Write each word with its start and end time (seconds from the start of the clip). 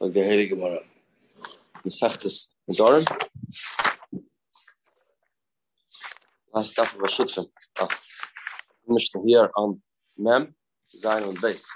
like 0.00 0.12
the 0.12 0.20
Heilige 0.20 0.50
Gemara. 0.50 0.80
Mesachtes 1.86 2.48
Nedarim. 2.70 3.06
Last 6.52 6.70
stuff 6.70 6.94
of 6.94 7.00
a 7.00 7.06
shutfim. 7.06 7.46
Ah, 7.80 7.88
Mishnah 8.88 9.22
here 9.26 9.50
on 9.56 9.80
Mem, 10.16 10.54
Zion 10.86 11.24
on 11.24 11.34
base. 11.40 11.66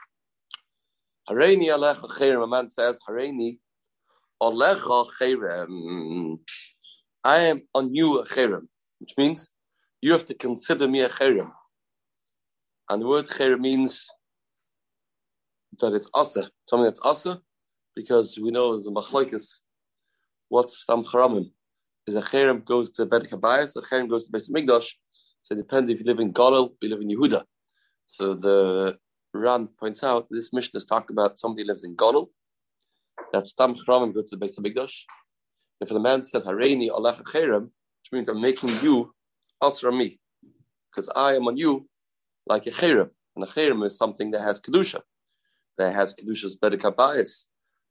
Hareini 1.29 1.66
alecha 1.66 2.09
cherem. 2.18 2.48
Man 2.48 2.68
says, 2.68 2.98
Hareini 3.09 3.59
alecha 4.43 5.07
cherem. 5.21 6.39
I 7.25 7.39
am 7.41 7.62
on 7.75 7.95
you 7.95 8.21
a 8.21 8.27
cherem, 8.27 8.69
which 8.98 9.14
means 9.19 9.50
you 10.00 10.12
have 10.12 10.25
to 10.27 10.35
consider 10.35 10.89
me 10.89 11.00
a 11.00 11.09
cherem. 11.09 11.50
And 12.89 13.03
the 13.03 13.07
word 13.07 13.27
cherem 13.27 13.61
means 13.61 14.07
that 15.80 15.93
it's 15.93 16.09
asa, 16.14 16.50
something 16.66 16.84
that's 16.84 17.00
asa, 17.02 17.42
because 17.98 18.38
we 18.38 18.52
know 18.52 18.80
the 18.80 18.93
machlokes. 18.93 19.47
What's 20.48 20.87
tam 20.87 21.02
charamim? 21.02 21.47
Is 22.06 22.15
a 22.15 22.23
cherem 22.23 22.65
goes 22.65 22.93
to 22.93 23.05
Bet 23.05 23.25
Kabayas, 23.30 23.70
a 23.75 23.83
cherem 23.83 24.09
goes 24.09 24.27
to 24.27 24.30
Bet 24.30 24.47
Migdash. 24.56 24.89
So 25.43 25.55
it 25.55 25.56
depends 25.56 25.91
if 25.91 25.98
you 25.98 26.06
live 26.06 26.20
in 26.20 26.33
Galil, 26.33 26.66
you 26.80 26.89
live 26.91 27.01
in 27.01 27.09
Yehuda. 27.09 27.42
So 28.06 28.34
the 28.34 28.97
Ran 29.34 29.66
points 29.80 30.05
out 30.05 30.29
this 30.30 30.53
mission 30.53 30.77
is 30.77 30.84
talking 30.84 31.15
about 31.16 31.41
somebody 31.41 31.65
lives 31.65 31.83
in 31.83 31.97
Galil. 31.97 32.29
That's 33.33 33.53
tam 33.53 33.75
charamim 33.75 34.15
go 34.15 34.23
to 34.23 34.30
the 34.30 34.37
Bet 34.37 34.55
Migdash. 34.65 34.97
If 35.80 35.89
the 35.89 35.98
man 35.98 36.23
says 36.23 36.45
Hareini 36.45 36.89
Alech 36.97 37.20
cherem, 37.25 37.65
which 37.65 38.11
means 38.12 38.28
I'm 38.28 38.41
making 38.41 38.70
you 38.80 39.12
asra 39.61 39.92
me, 39.92 40.20
because 40.89 41.09
I 41.17 41.34
am 41.34 41.48
on 41.48 41.56
you 41.56 41.89
like 42.47 42.65
a 42.69 42.70
cherem, 42.70 43.11
and 43.34 43.45
a 43.45 43.48
cherem 43.48 43.84
is 43.84 43.97
something 43.97 44.30
that 44.30 44.42
has 44.42 44.61
kedusha 44.61 45.01
that 45.78 45.95
has 45.95 46.12
Kedusha's 46.12 46.56
Bedeka 46.56 46.95
bias. 46.95 47.48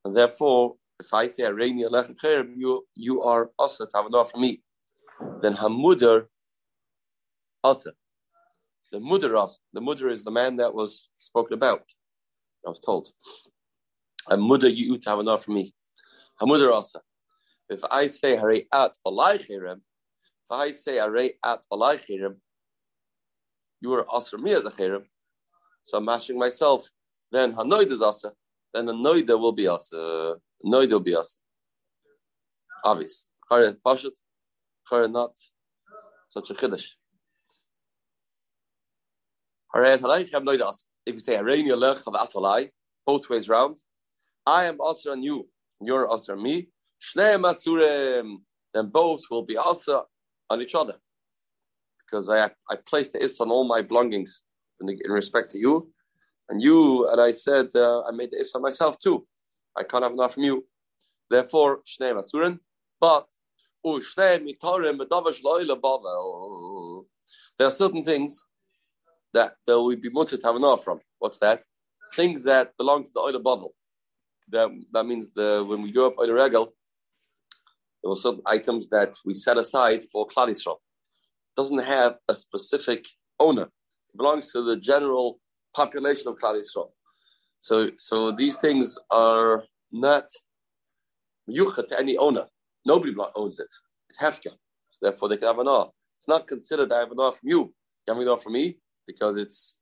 And 0.08 0.16
therefore, 0.16 0.76
if 1.02 1.14
I 1.14 1.28
say 1.28 1.44
Areni 1.44 1.86
Alechem 1.86 2.16
Cherem, 2.16 2.54
you 2.56 2.88
you 2.96 3.22
are 3.24 3.52
Asa 3.60 3.88
Tavanah 3.94 4.32
for 4.32 4.38
me. 4.38 4.62
Then 5.42 5.54
Hamuder 5.54 6.28
also. 7.62 7.92
The 8.90 9.00
Mudar 9.00 9.38
Asa. 9.38 9.60
The 9.74 9.82
Mudar 9.82 10.10
is 10.10 10.24
the 10.24 10.32
man 10.32 10.56
that 10.56 10.74
was 10.74 11.10
spoken 11.20 11.56
about. 11.56 11.84
I 12.66 12.70
was 12.70 12.80
told. 12.80 13.10
Hamuder 14.30 14.74
you 14.74 14.98
Tavanah 14.98 15.42
for 15.42 15.52
me. 15.52 15.76
Hamuder 16.42 16.72
also. 16.72 17.02
If 17.70 17.82
I 17.92 18.08
say 18.08 18.38
Hare 18.38 18.62
at 18.74 18.94
Alai 19.06 19.46
Cherem, 19.46 19.82
if 20.46 20.50
I 20.50 20.72
say 20.72 20.96
Hare 20.96 21.32
at 21.44 21.66
Alai 21.70 21.96
Cherem, 22.00 22.36
you 23.82 23.92
are 23.92 24.06
Asa 24.10 24.38
me 24.38 24.54
as 24.54 24.64
a 24.64 24.72
Cherem. 24.72 25.04
So 25.84 25.98
I'm 25.98 26.06
mashing 26.06 26.40
myself 26.40 26.90
then 27.32 27.54
Hanoida 27.54 27.92
is 27.92 28.02
Asa, 28.02 28.32
then 28.78 28.86
the 28.86 28.94
Noida 28.94 29.40
will 29.40 29.52
be 29.52 29.68
Asa. 29.68 29.98
Uh, 29.98 30.36
Noida 30.64 30.92
will 30.92 31.00
be 31.00 31.16
us. 31.16 31.40
Obvious. 32.84 33.30
Chare 33.50 33.74
Pashut, 33.86 34.12
Chare 34.88 35.08
not 35.08 35.32
such 36.28 36.52
a 36.52 36.54
Chiddush. 36.54 36.90
If 39.74 41.14
you 41.14 41.20
say 41.20 41.36
Hareini 41.36 41.70
Alech 41.70 42.06
of 42.06 42.14
Atalai, 42.14 42.70
both 43.06 43.30
ways 43.30 43.50
round, 43.50 43.78
I 44.46 44.66
am 44.66 44.80
Asa 44.80 45.12
on 45.12 45.24
you, 45.24 45.48
you're 45.82 46.10
Asa 46.12 46.34
on 46.34 46.44
me. 46.44 46.70
Shneim 47.02 47.42
Asurim, 47.52 48.38
then 48.74 48.90
both 48.90 49.22
will 49.32 49.44
be 49.44 49.58
Asa 49.58 50.04
on 50.50 50.62
each 50.62 50.76
other. 50.76 50.96
Because 52.06 52.30
I 52.30 52.50
I 52.70 52.76
placed 52.76 53.14
the 53.14 53.24
Is 53.24 53.40
on 53.40 53.50
all 53.50 53.68
my 53.68 53.82
belongings 53.82 54.44
in, 54.80 54.88
the, 54.88 54.98
in 55.04 55.12
respect 55.12 55.52
to 55.52 55.58
you, 55.58 55.92
and 56.50 56.62
you, 56.62 57.08
and 57.10 57.20
I 57.20 57.32
said, 57.32 57.68
uh, 57.76 58.04
I 58.04 58.12
made 58.12 58.32
the 58.32 58.42
Issa 58.42 58.60
myself 58.60 59.00
too. 59.00 59.26
I 59.76 59.84
can't 59.84 60.04
have 60.04 60.14
enough 60.14 60.34
from 60.34 60.44
you. 60.44 60.66
Therefore, 61.30 61.82
Shnei 61.86 62.14
Masurin. 62.14 62.60
But, 63.00 63.28
there 67.60 67.68
are 67.68 67.72
certain 67.72 68.04
things 68.04 68.46
that 69.34 69.54
there 69.66 69.80
will 69.80 69.96
be 69.96 70.10
mutter 70.10 70.38
to 70.38 70.48
have 70.48 70.56
enough 70.56 70.84
from. 70.84 71.00
What's 71.20 71.38
that? 71.40 71.64
Things 72.16 72.44
that 72.44 72.76
belong 72.78 73.04
to 73.04 73.12
the 73.14 73.20
oil 73.20 73.40
bottle. 73.40 73.76
That, 74.50 74.70
that 74.94 75.06
means 75.06 75.32
the 75.34 75.66
when 75.68 75.82
we 75.82 75.92
go 75.92 76.08
up 76.08 76.18
oil 76.18 76.32
regal, 76.32 76.74
there 78.02 78.10
were 78.10 78.16
certain 78.16 78.42
items 78.46 78.90
that 78.90 79.16
we 79.26 79.34
set 79.34 79.58
aside 79.58 80.04
for 80.12 80.28
Klal. 80.28 80.78
Doesn't 81.56 81.84
have 81.84 82.18
a 82.28 82.36
specific 82.36 83.06
owner. 83.40 83.64
It 83.64 84.18
belongs 84.18 84.52
to 84.54 84.64
the 84.64 84.78
general 84.78 85.40
population 85.74 86.28
of 86.28 86.38
Klal 86.38 86.60
Yisrael. 86.60 86.90
So, 87.60 87.92
so 87.98 88.32
these 88.32 88.56
things 88.58 88.98
are 89.10 89.64
not 89.92 90.26
yucha 91.50 91.88
to 91.88 92.00
any 92.00 92.18
owner. 92.18 92.46
Nobody 92.86 93.16
owns 93.36 93.60
it. 93.60 93.70
It's 94.10 94.20
hefka. 94.20 94.52
So 94.92 95.00
therefore, 95.02 95.30
they 95.30 95.38
can 95.38 95.48
have 95.48 95.60
an 95.60 95.68
awe. 95.68 95.90
It's 96.18 96.28
not 96.28 96.48
considered 96.48 96.92
I 96.92 97.00
have 97.00 97.12
an 97.12 97.18
awe 97.18 97.32
from 97.32 97.50
you. 97.50 97.74
You 98.06 98.14
have 98.14 98.18
an 98.18 98.28
awe 98.28 98.38
from 98.38 98.54
me 98.54 98.78
because 99.06 99.36
it's 99.38 99.78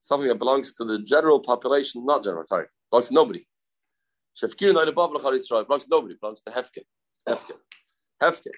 something 0.00 0.28
that 0.28 0.38
belongs 0.38 0.74
to 0.74 0.84
the 0.84 1.00
general 1.00 1.40
population, 1.40 2.04
not 2.04 2.22
general. 2.22 2.44
Sorry, 2.44 2.66
belongs 2.90 3.08
to 3.08 3.14
nobody. 3.14 3.46
Shefkir 4.36 4.72
no 4.74 4.82
above 4.82 5.10
Yisrael 5.12 5.66
belongs 5.66 5.84
to 5.84 5.90
nobody. 5.90 6.14
Belongs 6.20 6.42
to. 6.42 6.52
Hefka. 6.52 6.82
Hefka. 7.28 8.50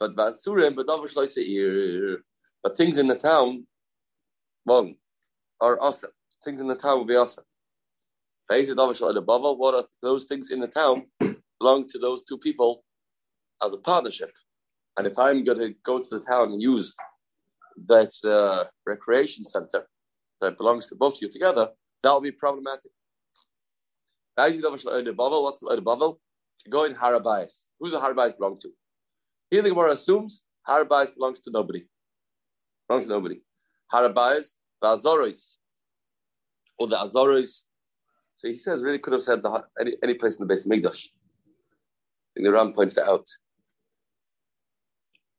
But 0.00 0.14
but 2.62 2.76
things 2.76 2.98
in 2.98 3.06
the 3.08 3.14
town 3.14 3.66
Are 4.68 5.80
awesome. 5.80 6.10
Things 6.44 6.60
in 6.60 6.68
the 6.68 6.74
town 6.74 6.98
will 6.98 7.06
be 7.06 7.16
awesome. 7.16 7.44
What 8.50 9.74
are 9.74 9.84
those 10.02 10.24
things 10.26 10.50
in 10.50 10.60
the 10.60 10.66
town 10.66 11.06
belong 11.58 11.88
to 11.88 11.98
those 11.98 12.22
two 12.22 12.38
people 12.38 12.84
as 13.64 13.72
a 13.72 13.78
partnership? 13.78 14.30
And 14.96 15.06
if 15.06 15.18
I'm 15.18 15.42
going 15.44 15.58
to 15.58 15.74
go 15.84 15.98
to 15.98 16.18
the 16.18 16.24
town 16.24 16.52
and 16.52 16.60
use 16.60 16.94
that 17.86 18.10
uh, 18.24 18.64
recreation 18.86 19.44
center 19.44 19.86
that 20.40 20.58
belongs 20.58 20.88
to 20.88 20.96
both 20.96 21.16
of 21.16 21.22
you 21.22 21.30
together, 21.30 21.70
that 22.02 22.12
will 22.12 22.20
be 22.20 22.32
problematic. 22.32 22.90
What's 24.36 24.52
Bavel? 25.82 26.18
To 26.64 26.70
go 26.70 26.84
in 26.84 26.94
Harabais. 26.94 27.64
Who's 27.80 27.92
the 27.92 27.98
Harabais 27.98 28.36
belong 28.36 28.58
to? 28.60 28.70
Here 29.50 29.62
the 29.62 29.70
Gemara 29.70 29.92
assumes 29.92 30.42
Harabais 30.68 31.14
belongs 31.14 31.40
to 31.40 31.50
nobody. 31.50 31.86
Belongs 32.88 33.06
to 33.06 33.12
nobody. 33.12 33.40
Harabais, 33.92 34.54
the 34.82 34.88
Azoros, 34.88 35.56
or 36.78 36.86
the 36.86 36.96
Azoros. 36.96 37.64
So 38.36 38.48
he 38.48 38.56
says, 38.56 38.82
really 38.82 38.98
could 38.98 39.12
have 39.12 39.22
said 39.22 39.42
the, 39.42 39.64
any, 39.80 39.96
any 40.02 40.14
place 40.14 40.36
in 40.36 40.46
the 40.46 40.46
base 40.46 40.64
of 40.64 40.70
Migdash. 40.70 41.08
Think 42.34 42.46
the 42.46 42.52
Ran 42.52 42.72
points 42.72 42.94
that 42.94 43.08
out. 43.08 43.26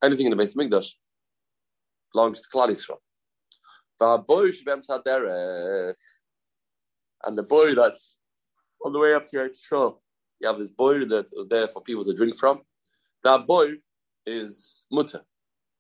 Anything 0.04 0.26
in 0.26 0.32
the 0.32 0.36
base 0.36 0.52
of 0.52 0.58
Migdash 0.58 0.94
belongs 2.14 2.42
to 2.42 2.50
Klal 2.50 2.70
Yisrael. 2.70 3.00
And 7.26 7.38
the 7.38 7.44
boy 7.44 7.76
that's 7.76 8.18
on 8.84 8.94
the 8.94 9.00
way 9.00 9.14
up 9.14 9.28
to 9.28 9.38
Eretz 9.38 9.60
Yisrael, 9.62 10.00
you 10.40 10.48
have 10.48 10.58
this 10.58 10.70
boy 10.70 11.06
that 11.06 11.28
was 11.34 11.48
there 11.50 11.68
for 11.68 11.82
people 11.82 12.06
to 12.06 12.16
drink 12.16 12.38
from. 12.38 12.62
That 13.24 13.46
boy 13.46 13.74
is 14.26 14.88
mutter, 14.92 15.22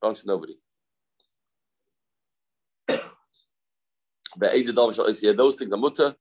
belongs 0.01 0.21
to 0.21 0.27
nobody. 0.27 0.57
Those 4.39 5.55
things 5.55 5.73
are 5.73 5.77
mutter, 5.77 6.15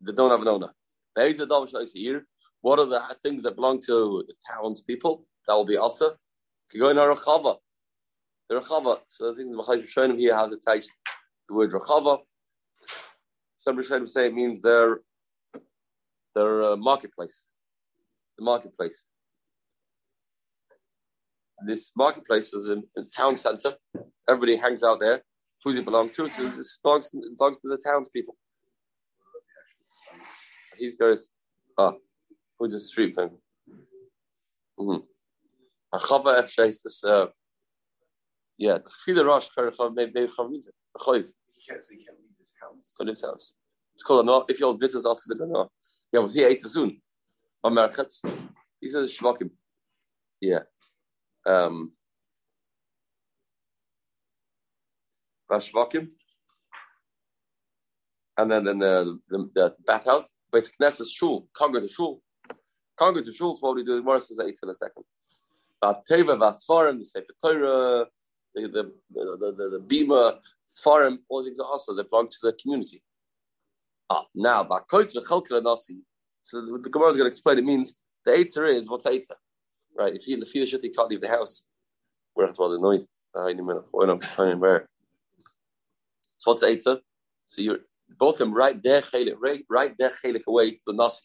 they 0.00 0.12
don't 0.12 0.30
have 0.30 0.42
an 0.42 0.48
owner. 0.48 0.70
What 2.60 2.78
are 2.80 2.86
the 2.86 3.16
things 3.22 3.42
that 3.44 3.54
belong 3.54 3.80
to 3.82 4.24
the 4.26 4.34
town's 4.50 4.82
people? 4.82 5.26
That 5.46 5.54
will 5.54 5.64
be 5.64 5.76
Asa. 5.76 6.16
Can 6.70 6.80
go 6.80 6.88
in 6.88 6.98
a 6.98 7.02
Rachava. 7.02 7.56
The 8.48 8.60
Rachava. 8.60 8.98
So 9.06 9.32
I 9.32 9.36
think 9.36 9.50
the 9.54 9.84
showing 9.86 10.18
here 10.18 10.36
has 10.36 10.52
attached 10.52 10.90
the 11.48 11.54
word 11.54 11.70
Rachava. 11.72 12.18
Some 13.54 13.78
Rishonim 13.78 14.08
say 14.08 14.26
it 14.26 14.34
means 14.34 14.60
their 14.60 15.00
their 16.34 16.62
uh, 16.62 16.76
marketplace. 16.76 17.46
The 18.36 18.44
marketplace. 18.44 19.06
This 21.64 21.90
marketplace 21.96 22.52
is 22.52 22.68
in, 22.68 22.82
in 22.96 23.08
town 23.10 23.36
center. 23.36 23.76
Everybody 24.28 24.56
hangs 24.56 24.82
out 24.82 25.00
there. 25.00 25.22
Who's 25.64 25.78
it 25.78 25.84
belong 25.84 26.10
to? 26.10 26.28
So 26.28 26.46
it 26.46 26.54
belongs, 26.82 27.10
it 27.12 27.38
belongs 27.38 27.58
to 27.58 27.68
the 27.68 27.78
townspeople. 27.84 28.36
He 30.78 30.90
goes, 30.96 31.32
ah, 31.78 31.92
oh, 31.92 31.98
who's 32.58 32.72
the 32.72 32.80
street 32.80 33.16
man? 33.16 33.30
Mm-hmm. 34.78 35.02
F 36.38 36.58
is 36.58 36.82
this, 36.82 37.02
uh, 37.02 37.26
yeah, 38.58 38.78
the 39.06 39.24
Rosh, 39.24 39.48
maybe 39.94 40.26
Chav 40.26 40.50
means 40.50 40.66
it. 40.66 40.74
Chav. 40.98 41.26
He 41.54 41.72
can't, 41.72 41.84
he 41.90 41.96
can't 41.96 42.18
leave 42.18 42.38
his 42.38 42.52
house. 42.60 42.94
Go 42.98 43.06
his 43.06 43.22
house. 43.22 43.54
It's 43.94 44.04
called 44.04 44.24
a 44.24 44.26
no. 44.26 44.44
If 44.48 44.60
your 44.60 44.76
vitters 44.76 45.06
after 45.06 45.22
the 45.28 45.46
no. 45.46 45.70
Yeah, 46.12 46.20
well, 46.20 46.28
he 46.28 46.44
ate 46.44 46.60
soon. 46.60 47.00
Americans. 47.64 48.20
He 48.80 48.88
says 48.88 49.16
shvakim. 49.16 49.50
Yeah. 50.40 50.60
Um, 51.46 51.92
Rashvakim, 55.50 56.10
and 58.36 58.50
then 58.50 58.64
then 58.64 58.78
the, 58.78 59.18
the, 59.28 59.50
the 59.54 59.74
bathhouse, 59.86 60.32
basic 60.52 60.76
Knesset 60.78 61.06
shul, 61.12 61.48
congregate 61.56 61.88
to 61.88 61.94
shul. 61.94 62.22
Congregate 62.98 63.30
to 63.30 63.32
shul, 63.32 63.56
what 63.60 63.76
we 63.76 63.84
do, 63.84 64.02
more 64.02 64.20
says 64.20 64.40
eight 64.40 64.58
in 64.62 64.68
a 64.68 64.74
second. 64.74 65.04
But 65.80 66.04
Teva 66.10 66.36
Vasfarim, 66.38 66.98
the 66.98 67.04
Sefer 67.04 67.34
Torah, 67.42 68.06
the, 68.54 68.62
the, 68.62 68.92
the, 69.12 69.52
the, 69.56 69.78
the 69.78 69.84
Bima, 69.86 70.38
Sfarim, 70.68 71.18
all 71.28 71.44
these 71.44 71.60
are 71.60 71.66
also, 71.66 71.94
they 71.94 72.02
belong 72.02 72.28
to 72.28 72.38
the 72.42 72.52
community. 72.54 73.02
Ah, 74.10 74.24
now, 74.34 74.64
Bakois 74.64 75.14
V'chalkele 75.14 75.62
Nasi, 75.62 75.98
so 76.42 76.60
the, 76.60 76.78
the 76.82 76.90
Gemara 76.90 77.10
is 77.10 77.16
going 77.16 77.26
to 77.26 77.28
explain, 77.28 77.58
it 77.58 77.64
means 77.64 77.96
the 78.24 78.32
Eitzer 78.32 78.68
is, 78.72 78.88
what's 78.88 79.04
Eitzer? 79.04 79.36
Right, 79.96 80.14
if 80.14 80.26
you, 80.26 80.42
if 80.42 80.68
should, 80.68 80.82
you 80.84 80.92
can't 80.92 81.08
leave 81.10 81.20
the 81.20 81.28
house, 81.28 81.64
we're 82.34 82.52
going 82.52 82.78
to 82.78 82.82
know 82.82 84.58
where. 84.58 84.88
So 86.38 86.50
what's 86.50 86.60
the 86.60 86.66
Eitzer? 86.66 86.98
So 87.48 87.62
you're 87.62 87.78
both 88.18 88.34
of 88.34 88.38
them 88.38 88.54
right 88.54 88.80
there, 88.82 89.02
right, 89.40 89.64
right 89.68 89.94
there, 89.98 90.10
chelik 90.24 90.44
away 90.46 90.72
to 90.72 90.82
the 90.86 90.92
nasi. 90.92 91.24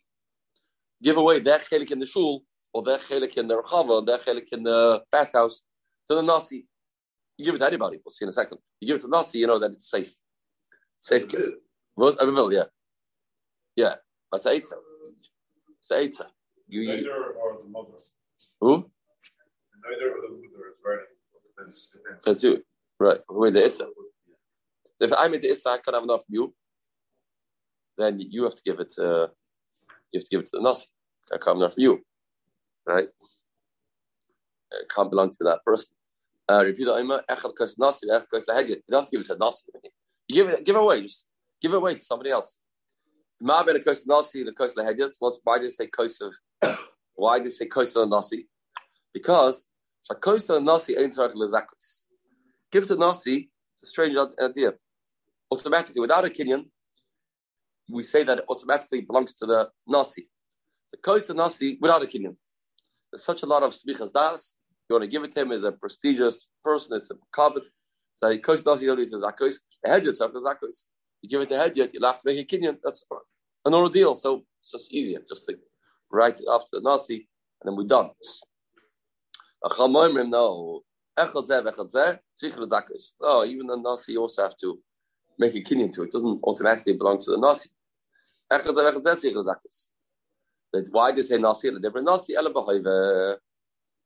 Give 1.04 1.18
away 1.18 1.40
their 1.40 1.60
chelik 1.60 1.92
in 1.92 2.00
the 2.00 2.06
shul, 2.06 2.44
or 2.74 2.84
their 2.84 2.98
chelik 2.98 3.38
in 3.38 3.48
the 3.48 3.62
rechava, 3.62 3.90
or 3.90 4.06
their 4.06 4.18
chelik 4.18 4.48
in 4.52 4.64
the 4.64 5.02
bathhouse 5.12 5.64
to 6.08 6.16
the 6.16 6.22
nasi. 6.22 6.68
You 7.38 7.46
give 7.46 7.56
it 7.56 7.60
to 7.60 7.68
anybody. 7.68 8.00
We'll 8.04 8.12
see 8.12 8.26
in 8.26 8.30
a 8.30 8.32
second. 8.32 8.60
You 8.80 8.88
give 8.88 8.98
it 8.98 9.02
to 9.02 9.08
the 9.08 9.18
nasi, 9.18 9.40
you 9.40 9.48
know 9.48 9.60
that 9.60 9.72
it's 9.72 9.90
safe. 9.90 10.14
Safe. 10.98 11.26
Yeah, 11.32 12.64
yeah. 13.76 13.96
That's 14.32 14.46
eitza. 14.46 14.74
It's 15.82 15.92
eitza. 15.92 16.26
You, 16.68 16.88
Neither 16.88 17.12
or 17.12 17.58
the 17.64 17.70
mother. 17.70 17.90
Who? 18.62 18.90
Neither 19.84 20.12
or 20.12 20.22
the 20.22 20.30
mother 20.30 20.70
is 20.72 20.80
right. 20.86 21.00
Depends. 21.58 21.90
Depends. 21.92 22.26
That's 22.26 22.44
you. 22.44 22.64
Right. 23.00 23.20
Wait, 23.30 23.54
the 23.54 23.66
issa. 23.66 23.88
So 25.02 25.08
if 25.08 25.14
I'm 25.18 25.34
in 25.34 25.42
the 25.42 25.50
issa, 25.50 25.70
I 25.70 25.78
can't 25.80 25.96
have 25.96 26.04
enough 26.04 26.26
from 26.26 26.36
you 26.36 26.54
then 28.02 28.20
you 28.20 28.44
have 28.44 28.56
to 28.56 28.64
give 28.64 28.80
it 28.80 28.92
to 28.92 29.32
you 30.12 30.20
have 30.20 30.24
to 30.24 30.30
give 30.30 30.42
it 30.42 30.48
to 30.48 30.58
the 30.58 30.62
nasi. 30.62 30.88
It 31.32 31.42
can't 31.42 31.42
come 31.42 31.60
from 31.60 31.74
you, 31.78 32.02
right? 32.86 33.08
It 34.72 34.90
can't 34.94 35.10
belong 35.10 35.32
to 35.32 35.44
that 35.46 35.64
person. 35.64 35.94
Uh, 36.50 36.64
repeat 36.66 36.86
the 36.86 37.04
nasi, 37.78 38.08
You 38.08 38.12
don't 38.12 38.20
have 38.20 39.06
to 39.06 39.12
give 39.12 39.22
it 39.22 39.28
to 39.28 39.38
nasi. 39.38 39.72
You 40.28 40.36
give 40.36 40.50
it, 40.50 40.66
give 40.66 40.76
it 40.76 40.80
away. 40.80 41.02
Just 41.04 41.28
give 41.62 41.72
it 41.72 41.78
away 41.78 41.94
to 41.94 42.02
somebody 42.02 42.32
else. 42.32 42.60
Ma 43.40 43.64
ben 43.64 43.82
kos 43.82 44.06
nasi 44.06 44.44
the 44.44 44.52
kos. 44.52 44.74
Why 45.44 45.58
do 45.60 45.66
you 45.66 45.72
say 45.72 45.88
kos 45.88 46.22
of? 46.22 46.36
Why 47.16 47.40
do 47.40 47.46
you 47.46 47.52
say 47.52 47.66
kos 47.66 47.96
of 47.96 48.10
nasi? 48.10 48.48
Because 49.14 49.68
kos 50.20 50.50
of 50.50 50.64
nasi 50.64 50.98
ain't 50.98 51.14
lezakos. 51.14 52.08
Give 52.72 52.84
it 52.84 52.88
to 52.88 52.96
nasi. 52.96 53.50
It's 53.76 53.84
a 53.84 53.86
strange 53.86 54.18
idea. 54.42 54.74
Automatically, 55.52 56.00
without 56.00 56.26
a 56.26 56.30
kinyan, 56.30 56.66
we 57.90 58.04
say 58.04 58.24
that 58.24 58.40
it 58.40 58.46
automatically 58.50 59.02
belongs 59.02 59.34
to 59.34 59.46
the 59.46 59.70
Nasi. 59.88 60.30
The 60.92 60.98
Koisa 60.98 61.36
Nasi 61.36 61.78
without 61.82 62.04
a 62.04 62.06
kinyan. 62.06 62.36
There's 63.12 63.24
such 63.24 63.44
a 63.44 63.46
lot 63.46 63.64
of 63.64 63.74
smichas 63.74 64.12
das. 64.12 64.56
You 64.90 64.96
want 64.96 65.04
to 65.04 65.08
give 65.08 65.24
it 65.24 65.32
to 65.34 65.42
him 65.42 65.52
as 65.52 65.64
a 65.64 65.72
prestigious 65.72 66.50
person, 66.64 66.98
it's 66.98 67.12
a 67.12 67.16
covet. 67.32 67.68
So 68.14 68.38
Koisa 68.38 68.66
Nasi, 68.66 68.86
you 68.86 68.92
don't 68.92 69.00
need 69.00 69.12
to 69.12 69.18
zakos. 69.18 69.56
A 69.86 69.90
head 69.90 70.06
the 70.06 70.12
zakos. 70.12 70.88
You 71.22 71.30
give 71.30 71.42
it 71.42 71.50
to 71.50 71.58
head 71.58 71.76
yet, 71.76 71.94
you'll 71.94 72.06
have 72.06 72.20
to 72.20 72.26
make 72.26 72.40
a 72.40 72.46
kinyan. 72.46 72.78
That's 72.84 73.06
an 73.66 73.74
ordeal. 73.74 74.16
So 74.16 74.44
it's 74.60 74.72
just 74.72 74.92
easier. 74.92 75.20
Just 75.28 75.48
like 75.48 75.60
write 76.12 76.40
it 76.40 76.48
after 76.50 76.80
the 76.80 76.82
Nasi, 76.82 77.28
and 77.62 77.72
then 77.72 77.76
we're 77.76 77.88
done. 77.88 78.12
No, 79.64 80.00
no, 80.24 80.82
oh, 83.22 83.46
even 83.46 83.68
the 83.68 83.78
Nasi 83.78 84.18
also 84.18 84.44
have 84.44 84.58
to 84.58 84.80
make 85.42 85.56
a 85.56 85.62
kinyan 85.62 85.92
to 85.94 86.04
it. 86.04 86.06
It 86.06 86.12
doesn't 86.12 86.40
automatically 86.44 86.94
belong 86.94 87.20
to 87.20 87.32
the 87.32 87.38
Nasi. 87.38 87.70
But 88.50 88.66
why 90.92 91.12
did 91.12 91.18
they 91.18 91.28
say 91.28 91.38
Nasi 91.38 91.72
Nasi? 91.72 92.34
The 92.34 93.40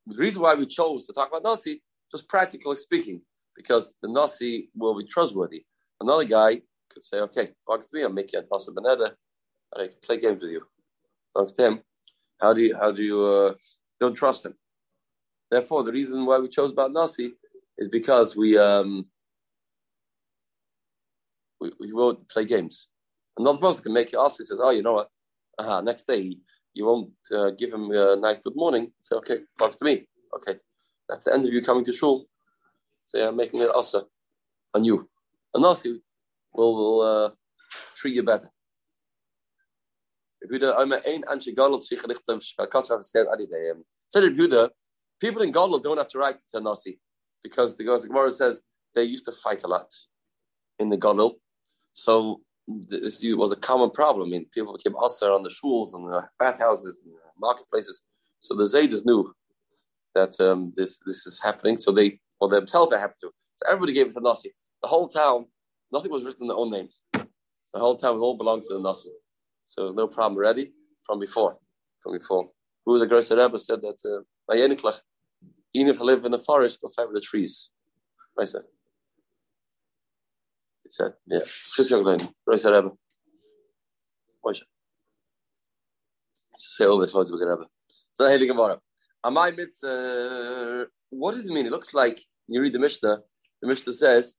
reason 0.08 0.42
why 0.42 0.54
we 0.54 0.66
chose 0.66 1.06
to 1.08 1.14
talk 1.14 1.30
about 1.30 1.44
Nasi, 1.44 1.82
just 2.12 2.28
practically 2.28 2.76
speaking, 2.78 3.22
because 3.56 3.96
the 4.02 4.08
Nasi 4.08 4.70
will 4.76 4.98
be 4.98 5.06
trustworthy. 5.06 5.66
Another 6.00 6.24
guy 6.24 6.62
could 6.90 7.04
say, 7.04 7.18
okay, 7.18 7.52
talk 7.68 7.82
to 7.82 7.96
me, 7.96 8.04
I'll 8.04 8.10
make 8.10 8.32
you 8.32 8.40
a 8.40 8.44
Nasi 8.52 8.72
Beneda, 8.72 9.12
and 9.74 9.84
I 9.84 9.88
can 9.88 9.98
play 10.02 10.18
games 10.18 10.42
with 10.42 10.52
you. 10.52 10.62
Talk 11.36 11.56
to 11.56 11.68
him. 11.68 11.82
How 12.42 12.54
do 12.54 12.62
you, 12.62 12.76
how 12.76 12.92
do 12.92 13.02
you, 13.02 13.26
uh, 13.26 13.54
don't 14.00 14.14
trust 14.14 14.46
him? 14.46 14.56
Therefore, 15.52 15.84
the 15.84 15.92
reason 15.92 16.26
why 16.26 16.40
we 16.40 16.50
chose 16.50 16.72
about 16.72 16.94
Nasi 16.94 17.34
is 17.78 17.90
because 17.90 18.36
we, 18.36 18.58
um, 18.58 19.06
we, 21.66 21.88
we 21.88 21.94
won't 21.94 22.28
play 22.30 22.46
games. 22.46 22.88
Another 23.38 23.58
person 23.58 23.84
can 23.84 23.94
make 23.94 24.12
you 24.12 24.22
ask. 24.22 24.38
He 24.38 24.46
says, 24.46 24.60
"Oh, 24.62 24.72
you 24.72 24.82
know 24.82 24.94
what? 24.94 25.10
Uh, 25.58 25.82
next 25.82 26.08
day 26.08 26.38
you 26.74 26.86
won't 26.86 27.12
uh, 27.34 27.52
give 27.52 27.74
him 27.74 27.92
a 27.92 28.16
nice 28.16 28.40
good 28.44 28.56
morning." 28.56 28.92
Say, 29.02 29.16
"Okay, 29.18 29.40
talks 29.58 29.76
to 29.78 29.86
me." 29.86 30.08
Okay, 30.36 30.60
That's 31.10 31.24
the 31.24 31.34
end 31.34 31.46
of 31.46 31.54
you 31.54 31.62
coming 31.62 31.86
to 31.86 31.94
shul, 31.94 32.26
say, 33.06 33.26
"I'm 33.26 33.36
making 33.36 33.62
it 33.62 33.70
also 33.70 34.08
on 34.74 34.84
you." 34.84 35.10
And 35.54 35.64
also, 35.64 35.90
will 36.54 36.76
will 36.76 37.02
uh, 37.02 37.30
treat 37.96 38.16
you 38.16 38.24
better. 38.24 38.50
People 45.22 45.42
in 45.42 45.52
Gadol 45.52 45.80
don't 45.80 45.98
have 45.98 46.10
to 46.10 46.20
write 46.20 46.40
to 46.54 46.60
Nasi 46.60 47.00
because 47.42 47.76
the 47.76 47.84
Gemara 47.84 48.32
says 48.32 48.62
they 48.94 49.04
used 49.04 49.26
to 49.26 49.32
fight 49.32 49.64
a 49.64 49.68
lot 49.68 49.92
in 50.80 50.90
the 50.90 50.98
Gadol. 50.98 51.40
So 51.96 52.42
this 52.68 53.24
was 53.24 53.54
a 53.54 53.56
common 53.56 53.90
problem. 53.90 54.28
I 54.28 54.32
mean, 54.32 54.46
people 54.54 54.76
became 54.76 54.98
usher 55.02 55.32
on 55.32 55.44
the 55.44 55.50
shuls 55.50 55.94
and 55.94 56.06
the 56.12 56.28
bathhouses 56.38 57.00
and 57.04 57.14
the 57.14 57.20
marketplaces. 57.40 58.02
So 58.42 58.54
the 58.54 58.66
Zaydis 58.66 59.06
knew 59.06 59.34
that 60.14 60.40
um, 60.42 60.74
this 60.76 61.00
this 61.06 61.26
is 61.26 61.40
happening. 61.42 61.78
So 61.78 61.94
they, 61.94 62.20
or 62.42 62.50
themselves, 62.50 62.92
they 62.92 63.00
happened 63.00 63.22
to. 63.22 63.32
So 63.56 63.72
everybody 63.72 63.94
gave 63.94 64.08
it 64.08 64.10
to 64.10 64.16
the 64.16 64.30
Nasi. 64.30 64.54
The 64.82 64.90
whole 64.90 65.08
town, 65.08 65.46
nothing 65.92 66.12
was 66.12 66.26
written 66.26 66.44
in 66.44 66.48
their 66.50 66.58
own 66.58 66.70
name. 66.70 66.90
The 67.14 67.80
whole 67.80 67.96
town 67.96 68.20
all 68.20 68.38
belonged 68.38 68.64
to 68.64 68.74
the 68.74 68.82
Nasi. 68.82 69.12
So 69.66 69.94
no 69.94 70.08
problem 70.08 70.38
already 70.38 70.74
from 71.04 71.20
before. 71.20 71.58
From 72.02 72.18
before. 72.18 72.50
Who 72.86 72.92
was 72.92 73.02
the 73.02 73.08
Gross 73.08 73.32
Rebbe 73.32 73.58
said 73.58 73.82
that 73.82 74.00
uh, 74.06 74.56
even 75.74 75.90
if 75.90 76.02
I 76.02 76.04
live 76.04 76.26
in 76.26 76.32
the 76.32 76.40
forest 76.40 76.80
or 76.84 76.92
fight 76.92 77.08
with 77.08 77.16
the 77.16 77.22
trees. 77.22 77.70
Right, 78.38 78.48
sir. 78.50 78.66
He 80.86 80.92
said, 80.92 81.14
yeah. 81.26 81.40
The. 86.58 87.66
So, 88.14 88.28
hey, 88.28 88.38
Gemara. 88.46 88.80
Amai 89.26 89.58
mitzvah, 89.58 90.84
uh, 90.84 90.86
what 91.10 91.34
does 91.34 91.48
it 91.48 91.54
mean? 91.54 91.66
It 91.66 91.72
looks 91.72 91.96
like, 91.96 92.24
you 92.48 92.62
read 92.62 92.74
the 92.74 92.80
Mishnah, 92.80 93.18
the 93.62 93.68
Mishnah 93.68 93.94
says, 93.94 94.38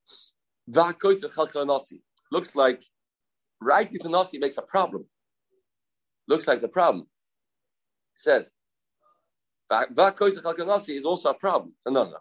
Looks 2.33 2.55
like 2.55 2.85
to 3.91 4.09
Nasi 4.09 4.39
makes 4.39 4.57
a 4.57 4.63
problem. 4.63 5.07
Looks 6.29 6.47
like 6.47 6.57
it's 6.57 6.65
a 6.65 6.69
problem. 6.69 7.07
It 8.15 8.21
says, 8.21 8.53
is 10.95 11.05
also 11.05 11.31
a 11.31 11.35
problem. 11.35 11.75
No, 11.87 12.05
no, 12.05 12.11
no. 12.11 12.19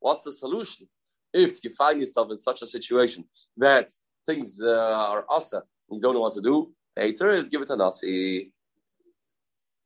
What's 0.00 0.24
the 0.24 0.32
solution? 0.32 0.88
If 1.32 1.62
you 1.62 1.70
find 1.72 2.00
yourself 2.00 2.30
in 2.30 2.38
such 2.38 2.62
a 2.62 2.66
situation 2.66 3.24
that 3.56 3.92
things 4.26 4.60
uh, 4.60 5.10
are 5.12 5.24
asa 5.28 5.62
and 5.88 5.96
you 5.96 6.00
don't 6.00 6.14
know 6.14 6.20
what 6.20 6.32
to 6.34 6.40
do, 6.40 6.72
the 6.96 7.02
hater 7.02 7.30
is 7.30 7.48
give 7.48 7.62
it 7.62 7.70
a 7.70 7.76
nasi. 7.76 8.52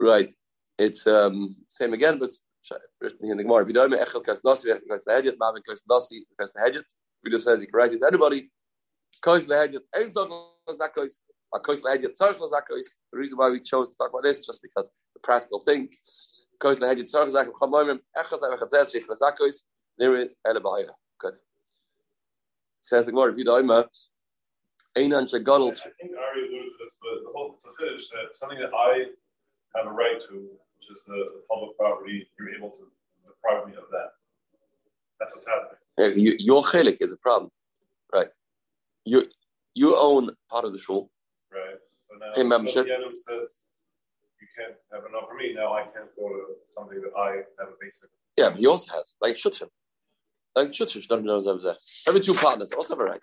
Right. 0.00 0.32
It's 0.78 1.06
um, 1.06 1.56
same 1.68 1.92
again, 1.92 2.18
but 2.18 2.30
written 3.00 3.30
in 3.30 3.36
the 3.36 3.42
Gemara. 3.42 3.66
Vidome 3.66 4.02
echel 4.02 4.24
kas 4.24 4.40
nasi, 4.44 4.70
echel 4.70 4.88
kas 4.88 5.02
lehedjet, 5.06 5.36
mavin 5.36 5.62
kas 5.68 5.82
nasi, 5.88 6.24
kas 6.38 6.52
lehedjet. 6.54 6.84
Video 7.22 7.38
says 7.38 7.62
it 7.62 7.70
to 7.70 8.06
anybody. 8.06 8.50
Kos 9.20 9.46
lehedjet, 9.46 9.82
ein 9.96 10.10
zon 10.10 10.30
zakos, 10.70 11.20
a 11.54 11.60
kos 11.60 11.82
lehedjet, 11.82 12.16
tzarech 12.18 12.38
zakos. 12.38 12.86
The 13.12 13.18
reason 13.18 13.38
why 13.38 13.50
we 13.50 13.60
chose 13.60 13.88
to 13.90 13.94
talk 13.96 14.10
about 14.10 14.22
this 14.22 14.46
just 14.46 14.62
because 14.62 14.90
the 15.14 15.20
practical 15.20 15.60
thing. 15.60 15.88
Kos 16.58 16.76
lehedjet, 16.78 17.12
tzarech 17.12 17.30
zakos, 17.30 17.52
chamoyim, 17.60 17.98
echel 18.16 18.38
echel 18.40 19.60
Niri 20.00 20.28
Elabaya. 20.46 20.90
Good. 21.18 21.34
Says 22.80 23.06
the 23.06 23.12
Gemara, 23.12 23.32
Vidaima, 23.32 23.86
Einan 24.96 25.28
Shagadol. 25.30 25.70
I 25.70 25.90
think 26.00 26.12
Ari 26.16 26.48
alluded 26.48 26.72
to 26.72 26.84
this, 26.84 26.94
but 27.00 27.24
the 27.24 27.32
whole 27.34 27.58
finish 27.78 28.08
that 28.08 28.36
something 28.36 28.58
that 28.58 28.70
I 28.74 29.06
have 29.76 29.86
a 29.86 29.90
right 29.90 30.20
to, 30.28 30.34
which 30.34 30.90
is 30.90 30.98
the, 31.06 31.42
public 31.50 31.76
property, 31.78 32.26
you're 32.38 32.54
able 32.54 32.70
to 32.70 32.84
deprive 33.26 33.66
me 33.66 33.74
of 33.74 33.84
that. 33.90 34.10
That's 35.18 35.32
what's 35.34 35.46
happening. 35.46 35.78
Yeah, 35.98 36.08
you, 36.08 36.36
your 36.38 36.62
chelik 36.62 36.98
is 37.00 37.12
a 37.12 37.16
problem, 37.16 37.50
right? 38.12 38.28
You 39.04 39.26
you 39.74 39.96
own 39.96 40.30
part 40.50 40.64
of 40.64 40.72
the 40.72 40.78
shul. 40.78 41.10
Right. 41.52 41.78
So 42.08 42.16
now 42.18 42.34
pay 42.34 42.42
membership. 42.42 42.86
The 42.86 43.16
says 43.16 43.66
you 44.40 44.46
can't 44.56 44.74
have 44.92 45.08
enough 45.08 45.28
for 45.28 45.36
me. 45.36 45.54
Now 45.54 45.72
I 45.72 45.82
can't 45.82 46.10
go 46.16 46.28
to 46.28 46.44
something 46.74 47.00
that 47.00 47.12
I 47.16 47.42
have 47.58 47.68
a 47.68 47.76
basic. 47.80 48.10
Yeah, 48.36 48.50
but 48.50 48.58
he 48.58 48.66
also 48.66 48.92
has 48.94 49.14
like 49.20 49.36
Shutzim. 49.36 49.68
Like 50.56 50.68
the 50.68 50.74
Shutzim, 50.74 51.76
every 52.06 52.20
two 52.20 52.34
partners 52.34 52.72
also 52.72 52.94
have 52.94 53.00
a 53.00 53.04
right. 53.04 53.20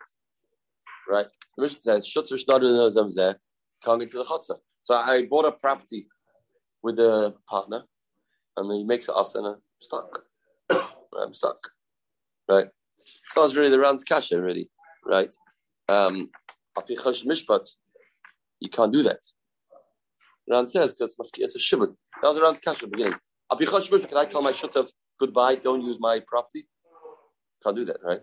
right? 1.10 1.26
The 1.56 1.64
mission 1.64 1.82
says, 1.82 2.08
Shutzer 2.08 2.34
Shnadu 2.34 2.92
Zemzeh, 2.92 3.36
can't 3.84 4.00
get 4.00 4.10
to 4.12 4.18
the 4.18 4.26
Chatzah. 4.26 4.58
So 4.84 4.96
I 4.96 5.26
bought 5.26 5.46
a 5.46 5.52
property 5.52 6.08
with 6.84 7.00
a 7.00 7.34
partner, 7.50 7.84
and 8.58 8.72
he 8.74 8.84
makes 8.84 9.08
it 9.08 9.16
us, 9.16 9.36
and 9.36 9.48
I'm 9.48 9.62
stuck. 9.80 10.24
I'm 10.72 11.34
stuck. 11.34 11.70
Right? 12.50 12.68
So 13.32 13.44
it's 13.44 13.56
really 13.56 13.70
the 13.70 13.80
Ran's 13.80 14.04
Kasha, 14.04 14.42
really. 14.42 14.70
Right? 15.06 15.34
Um, 15.88 16.30
Mishpat, 16.78 17.70
you 18.60 18.70
can't 18.70 18.92
do 18.92 19.04
that. 19.04 19.20
Ran 20.50 20.68
says, 20.68 20.94
because 20.94 21.16
it's 21.38 21.56
a 21.56 21.60
shibud. 21.60 21.96
That 22.22 22.28
was 22.28 22.40
Ran's 22.42 22.60
Kasha 22.60 22.86
at 22.86 22.92
the 22.92 22.98
beginning. 22.98 23.20
Can 23.50 24.18
I 24.18 24.26
tell 24.26 24.42
my 24.42 24.52
shutav 24.52 24.90
goodbye, 25.20 25.56
don't 25.56 25.82
use 25.82 25.98
my 26.00 26.22
property? 26.26 26.68
Can't 27.64 27.76
do 27.76 27.86
that, 27.86 27.98
right? 28.04 28.22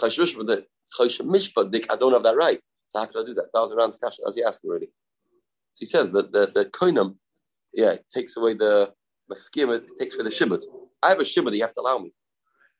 I 0.00 1.96
don't 1.96 2.12
have 2.12 2.22
that 2.22 2.36
right. 2.36 2.60
So 2.88 2.98
how 2.98 3.06
could 3.06 3.22
I 3.22 3.26
do 3.26 3.34
that? 3.34 3.46
That 3.52 3.60
was 3.60 3.74
Ran's 3.76 3.96
Kasha, 3.96 4.22
as 4.26 4.34
he 4.34 4.42
asked 4.42 4.60
already. 4.64 4.86
So 5.72 5.80
he 5.80 5.86
says 5.86 6.10
that 6.12 6.32
the, 6.32 6.46
the 6.54 6.64
koinam, 6.66 7.16
yeah, 7.72 7.90
it 7.90 8.06
takes 8.12 8.36
away 8.36 8.54
the 8.54 8.92
mafkim, 9.30 9.74
it 9.76 9.90
takes 9.98 10.14
away 10.14 10.24
the 10.24 10.30
shibud. 10.30 10.62
I 11.02 11.10
have 11.10 11.20
a 11.20 11.24
shibud, 11.24 11.54
you 11.54 11.62
have 11.62 11.72
to 11.74 11.80
allow 11.80 11.98
me. 11.98 12.12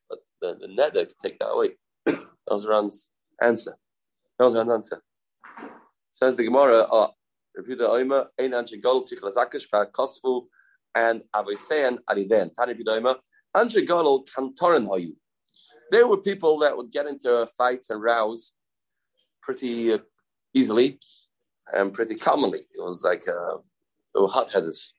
But 0.09 0.21
the, 0.41 0.57
the 0.61 0.69
nether 0.69 1.05
could 1.07 1.19
take 1.23 1.39
that 1.41 1.49
away. 1.49 1.77
that 2.07 2.27
was 2.49 2.67
Ran's 2.67 3.11
answer. 3.43 3.77
That 4.39 4.45
was 4.47 4.55
Ran's 4.55 4.73
answer. 4.73 5.03
Says 6.11 6.37
the 6.37 6.45
Gemara, 6.45 6.81
uh, 6.83 7.09
Reputa 7.59 7.89
Oima, 7.89 8.27
Ein 8.41 8.55
Anche 8.55 8.81
Gol, 8.81 9.03
Sichel 9.03 9.33
Azakish, 9.33 9.69
Kosfu, 9.93 10.47
and 10.95 11.23
Avisean 11.35 11.99
Ariden. 12.09 12.51
Tani 12.57 12.75
Bidoima, 12.75 13.17
Anche 13.55 13.85
Gol, 13.87 14.25
Kantorin 14.25 14.89
Hoyu. 14.89 15.15
There 15.91 16.07
were 16.07 16.19
people 16.19 16.59
that 16.59 16.77
would 16.77 16.91
get 16.91 17.07
into 17.07 17.47
fights 17.57 17.91
and 17.91 18.03
rows 18.03 18.53
pretty 19.43 19.93
uh, 19.93 19.99
easily 20.55 21.01
and 21.73 21.93
pretty 21.93 22.15
commonly. 22.15 22.61
It 22.61 22.81
was 22.81 23.03
like 23.05 23.25
uh, 23.29 23.59
they 24.15 24.21
were 24.21 24.29
hot 24.29 24.51
headers. 24.51 24.93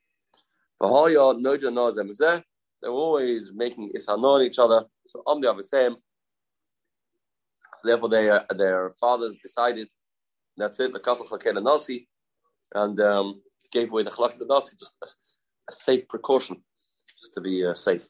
They 2.81 2.87
were 2.87 2.95
always 2.95 3.51
making 3.53 3.91
ishanon 3.95 4.23
on 4.23 4.41
each 4.41 4.59
other. 4.59 4.85
So 5.07 5.23
on 5.25 5.41
the 5.41 5.49
other 5.49 5.63
same. 5.63 5.97
Therefore, 7.83 8.09
their 8.09 8.45
their 8.55 8.89
fathers 8.91 9.37
decided 9.41 9.89
that's 10.57 10.79
it. 10.79 10.93
The 10.93 10.99
castle 10.99 11.25
Chalken 11.25 11.61
Nasi, 11.63 12.07
and 12.75 12.99
um, 12.99 13.41
gave 13.71 13.91
away 13.91 14.03
the 14.03 14.11
Chalak 14.11 14.37
the 14.37 14.45
Nasi 14.45 14.75
just 14.77 14.97
a, 15.01 15.07
a, 15.69 15.73
safe 15.73 16.07
precaution, 16.07 16.61
just 17.19 17.33
to 17.33 17.41
be 17.41 17.65
uh, 17.65 17.73
safe. 17.73 18.05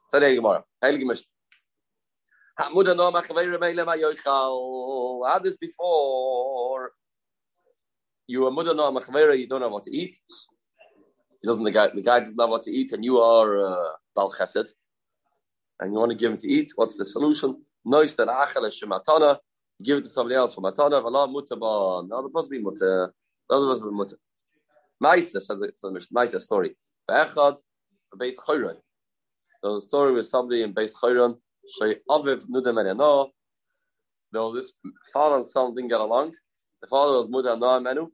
Had 2.60 2.74
this 5.44 5.56
before 5.58 6.92
you 8.28 8.46
are 8.46 8.51
muda 8.51 8.74
no 8.74 8.92
machvera, 8.92 9.38
you 9.39 9.48
don't 9.48 9.62
know 9.62 9.70
what 9.70 9.86
to 9.86 9.96
eat. 9.96 10.20
He 11.42 11.48
doesn't 11.48 11.63
the 11.63 11.72
guy 11.72 11.88
the 11.88 12.01
guy 12.01 12.20
doesn't 12.20 12.36
know 12.36 12.48
what 12.48 12.63
to 12.63 12.72
eat, 12.72 12.92
and 12.92 13.06
you 13.06 13.20
are 13.20 13.60
uh, 13.60 13.92
bal 14.13 14.34
chesed, 14.38 14.74
and 15.80 15.94
you 15.94 16.00
want 16.00 16.12
to 16.12 16.18
give 16.18 16.32
him 16.32 16.38
to 16.38 16.48
eat. 16.50 16.74
What's 16.75 16.98
the 16.98 17.06
solution? 17.06 17.63
Nois 17.88 18.13
that 18.18 18.28
achel 18.28 18.70
shematana, 18.70 19.38
give 19.82 20.00
it 20.00 20.01
to 20.01 20.10
somebody 20.10 20.36
else 20.36 20.54
for 20.54 20.62
matana. 20.62 21.01
Vala 21.01 21.30
mutaban. 21.30 22.10
Now 22.10 22.22
the 22.22 22.30
to 22.44 22.50
be 22.50 22.60
muta. 22.60 23.13
The 23.50 23.56
other 23.56 23.74
to 23.74 23.86
be 23.86 23.92
muta. 23.92 24.18
Maisa 25.01 25.42
said 25.42 25.60
the 25.60 25.72
Maisa 26.13 26.42
story. 26.42 26.75
Beis 27.10 28.36
chayron. 28.36 28.75
There 29.62 29.72
was 29.72 29.86
a 29.86 29.88
story 29.88 30.12
with 30.12 30.28
somebody 30.28 30.62
in 30.62 30.74
beis 30.74 30.94
chayron. 31.01 31.38
Shay 31.78 31.96
aviv 32.10 32.46
There 34.32 34.42
was 34.42 34.54
this 34.54 34.74
father 35.14 35.38
and 35.38 35.46
son 35.46 35.76
didn't 35.76 35.90
get 35.90 36.02
along. 36.02 36.34
The 36.82 36.88
father 36.88 37.18
was 37.18 37.28
muda 37.30 37.56
no 37.58 37.80
menu 37.80 38.10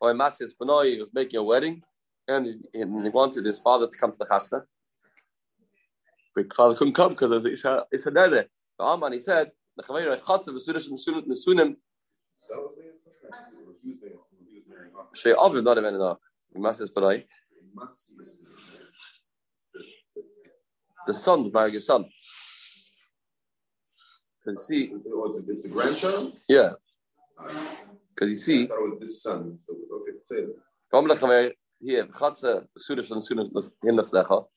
or 0.00 0.14
Masis 0.14 0.50
Benoi 0.60 0.98
was 0.98 1.10
making 1.14 1.38
a 1.38 1.42
wedding 1.42 1.82
and 2.28 2.46
he, 2.46 2.80
and 2.80 3.04
he, 3.04 3.10
wanted 3.10 3.44
his 3.44 3.58
father 3.58 3.86
to 3.86 3.98
come 3.98 4.12
to 4.12 4.18
the 4.18 4.26
chasna. 4.26 4.62
But 6.34 6.52
father 6.54 6.74
couldn't 6.74 6.94
come 6.94 7.10
because 7.10 7.44
it's 7.46 7.64
a 7.64 7.86
it's 7.92 8.06
a 8.06 8.10
neder. 8.10 8.46
The 8.78 8.84
Aman 8.84 9.12
he 9.12 9.20
said 9.20 9.50
the 9.76 9.82
Chavayra 9.84 10.18
Chatzav 10.18 10.54
V'Sudash 10.56 10.88
Nesunut 10.88 11.26
Nesunim. 11.26 11.76
Shei 15.14 15.32
Aviv 15.34 15.62
not 15.62 15.78
even 15.78 15.94
enough. 15.94 16.18
Masis 16.56 16.90
Benoi. 16.90 17.24
The 21.06 21.14
son 21.14 21.50
married 21.52 21.74
his 21.74 21.86
son. 21.86 22.06
Because 24.44 24.66
see, 24.66 24.92
it's 24.92 25.64
a 25.64 25.68
grandchild. 25.68 26.32
Yeah, 26.48 26.72
because 28.14 28.30
you 28.30 28.36
see, 28.36 28.68
this 28.98 29.22
son. 29.22 29.58
Hier, 31.84 32.04
gatse 32.06 32.66
sudas 32.78 33.08
van 33.08 33.20
sudas 33.20 33.70
in 33.84 33.96
de 33.96 34.02
vlegel. 34.02 34.48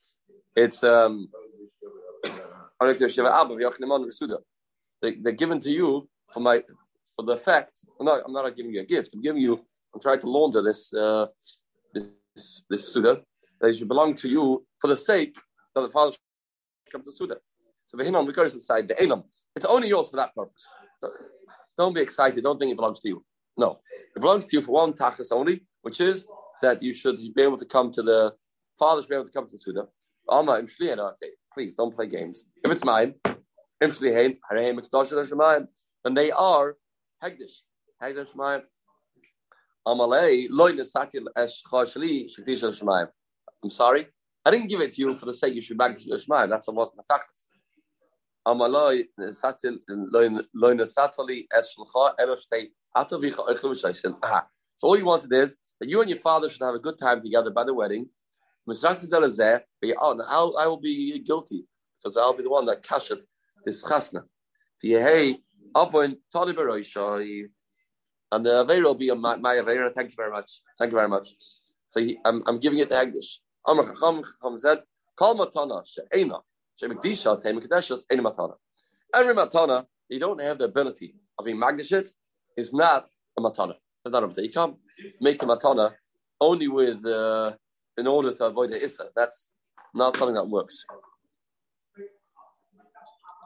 It's 0.56 0.84
um. 0.84 1.28
They, 5.02 5.16
they're 5.16 5.34
given 5.34 5.60
to 5.60 5.72
you 5.72 6.10
for 6.32 6.40
my 6.40 6.64
for 7.16 7.26
the 7.26 7.38
fact. 7.38 7.86
I'm 8.00 8.06
not. 8.06 8.22
I'm 8.26 8.34
not 8.34 8.56
giving 8.56 8.74
you 8.74 8.82
a 8.82 8.86
gift. 8.86 9.14
I'm 9.14 9.22
giving 9.22 9.42
you. 9.42 9.60
I'm 9.94 10.02
trying 10.02 10.20
to 10.20 10.30
launder 10.30 10.62
this 10.62 10.94
uh, 10.94 11.28
this 11.94 12.66
this 12.70 12.94
suda 12.94 13.22
that 13.62 13.76
should 13.76 13.88
belong 13.88 14.14
to 14.16 14.28
you 14.30 14.66
for 14.80 14.88
the 14.88 14.98
sake 14.98 15.36
that 15.74 15.82
the 15.82 15.90
father 15.90 16.16
come 16.92 17.02
to 17.04 17.12
suda. 17.12 17.38
So 17.86 17.98
the 17.98 18.34
goes 18.34 18.54
inside 18.54 18.88
the 18.88 18.96
enam. 18.96 19.24
It's 19.56 19.66
only 19.66 19.88
yours 19.88 20.10
for 20.10 20.18
that 20.18 20.36
purpose. 20.36 20.76
So 21.00 21.10
don't 21.78 21.94
be 21.94 22.02
excited. 22.02 22.44
Don't 22.44 22.60
think 22.60 22.72
it 22.72 22.76
belongs 22.76 23.00
to 23.02 23.10
you. 23.10 23.24
No, 23.58 23.80
it 24.16 24.20
belongs 24.20 24.46
to 24.46 24.58
you 24.58 24.62
for 24.62 24.72
one 24.72 24.94
tachlis 24.94 25.32
only, 25.32 25.66
which 25.82 26.02
is 26.02 26.28
that 26.62 26.82
you 26.82 26.94
should 26.94 27.18
be 27.36 27.42
able 27.42 27.58
to 27.58 27.66
come 27.66 27.92
to 27.92 28.02
the 28.02 28.34
father 28.78 29.02
should 29.02 29.10
be 29.10 29.16
able 29.16 29.26
to 29.26 29.32
come 29.32 29.48
to 29.48 29.56
the 29.56 29.60
Suda. 29.60 29.88
Okay, 30.30 31.28
please 31.54 31.74
don't 31.74 31.96
play 31.96 32.08
games. 32.08 32.46
If 32.64 32.72
it's 32.72 32.84
mine, 32.84 33.14
then 33.80 33.92
they 36.14 36.32
are 36.32 36.78
hegdish. 37.24 37.62
Hegdish 38.02 38.36
mine. 38.36 38.64
I'm 39.88 40.00
sorry. 43.70 44.08
I 44.46 44.52
didn't 44.52 44.68
give 44.68 44.82
it 44.82 44.92
to 44.94 45.02
you 45.02 45.16
for 45.16 45.26
the 45.26 45.34
sake 45.34 45.54
you 45.54 45.62
should 45.62 45.78
back 45.78 45.96
to 45.96 46.02
Shemaim. 46.02 46.50
That's 46.50 46.66
the 46.66 46.74
most 46.74 46.94
matachas. 46.96 47.48
Elosh 48.46 49.06
so 54.78 54.88
all 54.88 54.98
you 54.98 55.06
wanted 55.06 55.34
is 55.34 55.58
that 55.80 55.90
you 55.90 56.02
and 56.02 56.10
your 56.10 56.20
father 56.20 56.50
should 56.50 56.62
have 56.62 56.76
a 56.76 56.80
good 56.80 56.98
time 56.98 57.22
together 57.22 57.50
by 57.50 57.64
the 57.64 57.74
wedding. 57.74 58.10
Oh, 58.68 60.24
I'll, 60.28 60.58
I 60.58 60.68
will 60.68 60.82
be 60.82 61.20
guilty 61.20 61.66
because 62.04 62.18
I'll 62.18 62.34
be 62.34 62.44
the 62.44 62.50
one 62.50 62.66
that 62.66 62.84
kashet 62.84 63.24
this 63.64 63.84
chasna. 63.84 64.24
And 68.32 68.46
the 68.46 68.50
Avera 68.50 68.84
will 68.84 68.96
be 68.96 69.14
my, 69.14 69.36
my 69.38 69.56
Avera. 69.56 69.94
Thank 69.94 70.10
you 70.10 70.16
very 70.16 70.32
much. 70.32 70.62
Thank 70.78 70.92
you 70.92 70.98
very 70.98 71.08
much. 71.08 71.30
So 71.88 72.02
he, 72.02 72.18
I'm, 72.26 72.44
I'm 72.48 72.60
giving 72.60 72.80
it 72.80 72.90
to 72.90 72.96
Hagdish. 72.96 73.40
Ena 76.82 78.22
matana. 78.22 78.54
Every 79.14 79.36
matana, 79.36 79.86
you 80.10 80.20
don't 80.20 80.42
have 80.42 80.58
the 80.58 80.66
ability 80.66 81.16
of 81.38 81.46
being 81.46 81.58
magnishit, 81.58 82.10
is 82.58 82.74
not 82.74 83.10
a 83.38 83.42
matana. 83.42 83.76
It's 84.06 84.12
not 84.12 84.24
a 84.24 84.28
matana. 84.28 84.44
You 84.44 84.52
can't 84.52 84.76
make 85.22 85.42
a 85.42 85.46
matana 85.46 85.94
only 86.42 86.68
with 86.68 87.06
uh, 87.06 87.54
in 87.98 88.08
order 88.08 88.34
to 88.34 88.46
avoid 88.46 88.72
the 88.72 88.84
issa. 88.84 89.08
That's 89.16 89.54
not 89.94 90.18
something 90.18 90.36
that 90.36 90.48
works. 90.48 90.86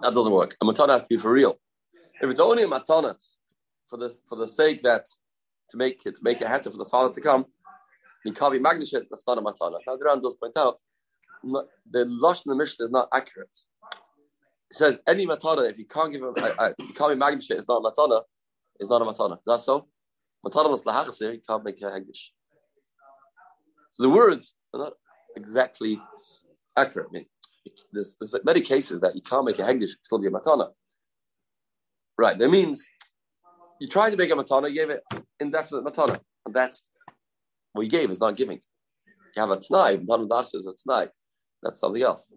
That 0.01 0.13
doesn't 0.13 0.31
work. 0.31 0.55
A 0.61 0.65
matana 0.65 0.89
has 0.93 1.03
to 1.03 1.07
be 1.09 1.17
for 1.17 1.31
real. 1.31 1.59
If 2.21 2.29
it's 2.29 2.39
only 2.39 2.63
a 2.63 2.67
matana 2.67 3.15
for 3.87 3.97
the 3.97 4.15
for 4.27 4.37
the 4.37 4.47
sake 4.47 4.81
that 4.83 5.05
to 5.69 5.77
make 5.77 6.05
it 6.05 6.15
to 6.15 6.23
make 6.23 6.41
a 6.41 6.47
hatter 6.47 6.71
for 6.71 6.77
the 6.77 6.85
father 6.85 7.13
to 7.13 7.21
come, 7.21 7.45
you 8.25 8.33
can't 8.33 8.53
be 8.53 8.59
magnishit. 8.59 9.05
That's 9.09 9.25
not 9.27 9.37
a 9.37 9.41
matana. 9.41 9.77
Now 9.85 9.95
the 9.95 10.19
does 10.21 10.35
point 10.35 10.57
out 10.57 10.79
the 11.43 12.05
lush 12.05 12.45
in 12.45 12.49
the 12.49 12.55
Mishnah 12.55 12.85
is 12.85 12.91
not 12.91 13.07
accurate. 13.13 13.55
It 14.71 14.75
says 14.75 14.99
any 15.07 15.25
matana 15.25 15.69
if 15.69 15.79
you 15.79 15.85
can't 15.85 16.11
give 16.11 16.21
him, 16.21 16.33
you 16.37 16.93
can't 16.93 17.19
be 17.19 17.25
magnishit. 17.25 17.57
It's 17.57 17.67
not 17.67 17.77
a 17.77 17.91
matana 17.91 18.21
It's 18.79 18.89
not 18.89 19.01
a 19.01 19.05
matana. 19.05 19.33
Is 19.33 19.43
that 19.45 19.61
so? 19.61 19.87
Matana 20.45 20.69
was 20.69 20.83
lahachsir, 20.83 21.33
you 21.33 21.41
can't 21.47 21.63
make 21.63 21.81
a 21.81 21.85
hagdish. 21.85 22.29
So 23.91 24.03
the 24.03 24.09
words 24.09 24.55
are 24.73 24.79
not 24.79 24.93
exactly 25.35 25.99
accurate. 26.77 27.07
I 27.09 27.13
mean, 27.13 27.25
there's, 27.91 28.15
there's 28.19 28.35
many 28.43 28.61
cases 28.61 29.01
that 29.01 29.15
you 29.15 29.21
can't 29.21 29.45
make 29.45 29.59
a 29.59 29.63
hagdish, 29.63 29.91
still 30.03 30.19
be 30.19 30.27
a 30.27 30.31
matana. 30.31 30.69
Right, 32.17 32.37
that 32.37 32.49
means 32.49 32.85
you 33.79 33.87
tried 33.87 34.11
to 34.11 34.17
make 34.17 34.31
a 34.31 34.35
matana, 34.35 34.69
you 34.69 34.75
gave 34.75 34.89
it 34.89 35.03
indefinite 35.39 35.83
matana. 35.83 36.19
And 36.45 36.53
that's 36.53 36.83
what 37.73 37.83
you 37.83 37.89
gave 37.89 38.11
is 38.11 38.19
not 38.19 38.37
giving. 38.37 38.59
You 39.35 39.41
have 39.41 39.51
a 39.51 39.57
t'nai, 39.57 40.05
matana 40.05 40.43
is 40.43 40.67
a 40.67 40.89
t'nai. 40.89 41.09
That's 41.61 41.79
something 41.79 42.01
else. 42.01 42.31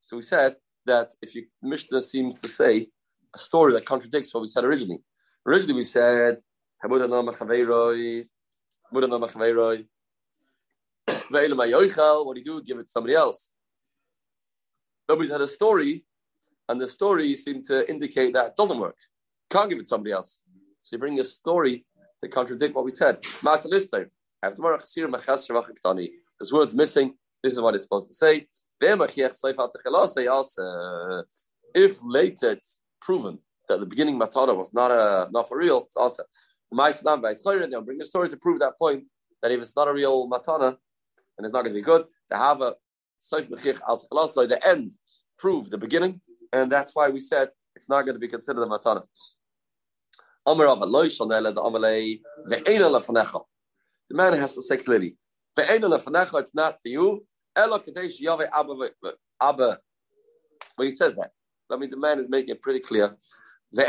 So 0.00 0.16
we 0.16 0.22
said 0.22 0.56
that 0.86 1.14
if 1.22 1.34
you 1.34 1.46
Mishnah 1.62 2.02
seems 2.02 2.34
to 2.36 2.48
say 2.48 2.88
a 3.34 3.38
story 3.38 3.72
that 3.74 3.84
contradicts 3.84 4.32
what 4.32 4.40
we 4.40 4.48
said 4.48 4.64
originally. 4.64 5.00
Originally, 5.46 5.74
we 5.74 5.84
said, 5.84 6.38
what 12.24 12.34
do 12.36 12.40
you 12.40 12.44
do? 12.44 12.62
Give 12.62 12.78
it 12.78 12.84
to 12.84 12.90
somebody 12.90 13.14
else. 13.14 13.52
Then 15.08 15.18
we 15.18 15.28
had 15.28 15.40
a 15.40 15.48
story, 15.48 16.04
and 16.68 16.80
the 16.80 16.88
story 16.88 17.34
seemed 17.36 17.64
to 17.66 17.88
indicate 17.88 18.34
that 18.34 18.46
it 18.48 18.56
doesn't 18.56 18.78
work. 18.78 18.96
Can't 19.50 19.70
give 19.70 19.78
it 19.78 19.82
to 19.82 19.88
somebody 19.88 20.12
else. 20.12 20.42
So 20.82 20.96
you 20.96 20.98
bring 20.98 21.18
a 21.20 21.24
story 21.24 21.84
to 22.22 22.28
contradict 22.28 22.74
what 22.74 22.84
we 22.84 22.92
said. 22.92 23.24
This 26.40 26.52
word's 26.52 26.74
missing. 26.74 27.14
This 27.42 27.52
is 27.52 27.60
what 27.60 27.74
it's 27.74 27.84
supposed 27.84 28.08
to 28.08 28.14
say. 28.14 28.46
If 31.74 31.98
later 32.02 32.50
it's 32.50 32.78
proven 33.00 33.38
that 33.68 33.80
the 33.80 33.86
beginning 33.86 34.18
matana 34.18 34.56
was 34.56 34.72
not 34.72 34.90
a 34.90 35.28
not 35.30 35.48
for 35.48 35.58
real, 35.58 35.84
it's 35.84 35.96
also 35.96 36.22
they'll 36.70 37.82
bring 37.82 38.00
a 38.00 38.06
story 38.06 38.28
to 38.28 38.36
prove 38.36 38.58
that 38.60 38.78
point 38.78 39.04
that 39.42 39.50
if 39.50 39.60
it's 39.60 39.74
not 39.74 39.88
a 39.88 39.92
real 39.92 40.28
matana 40.28 40.76
and 41.36 41.46
it's 41.46 41.52
not 41.52 41.62
going 41.64 41.74
to 41.74 41.80
be 41.80 41.82
good, 41.82 42.04
to 42.30 42.36
have 42.36 42.60
a 42.60 42.74
the 43.20 44.60
end 44.64 44.92
prove 45.38 45.70
the 45.70 45.78
beginning, 45.78 46.20
and 46.52 46.70
that's 46.70 46.94
why 46.94 47.08
we 47.08 47.18
said 47.18 47.50
it's 47.74 47.88
not 47.88 48.02
going 48.02 48.14
to 48.14 48.20
be 48.20 48.28
considered 48.28 48.62
a 48.62 48.66
matana. 48.66 49.02
The 50.46 50.54
man 54.10 54.32
has 54.34 54.54
to 54.54 54.62
say 54.62 54.76
clearly, 54.76 55.16
it's 55.60 56.54
not 56.54 56.80
for 56.82 56.88
you. 56.88 57.26
When 60.76 60.86
he 60.86 60.92
says 60.92 61.14
that, 61.16 61.30
I 61.70 61.76
mean, 61.76 61.90
the 61.90 61.96
man 61.96 62.20
is 62.20 62.28
making 62.28 62.50
it 62.50 62.62
pretty 62.62 62.80
clear. 62.80 63.16
Says, 63.74 63.88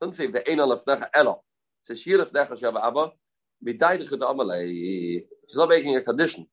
doesn't 0.00 0.14
say 0.14 0.28
lefnecha 0.28 1.08
elo. 1.14 1.42
It 1.90 2.22
says 2.22 2.44
the. 3.62 5.22
She's 5.48 5.56
not 5.56 5.68
making 5.68 5.96
a 5.96 6.00
condition. 6.02 6.46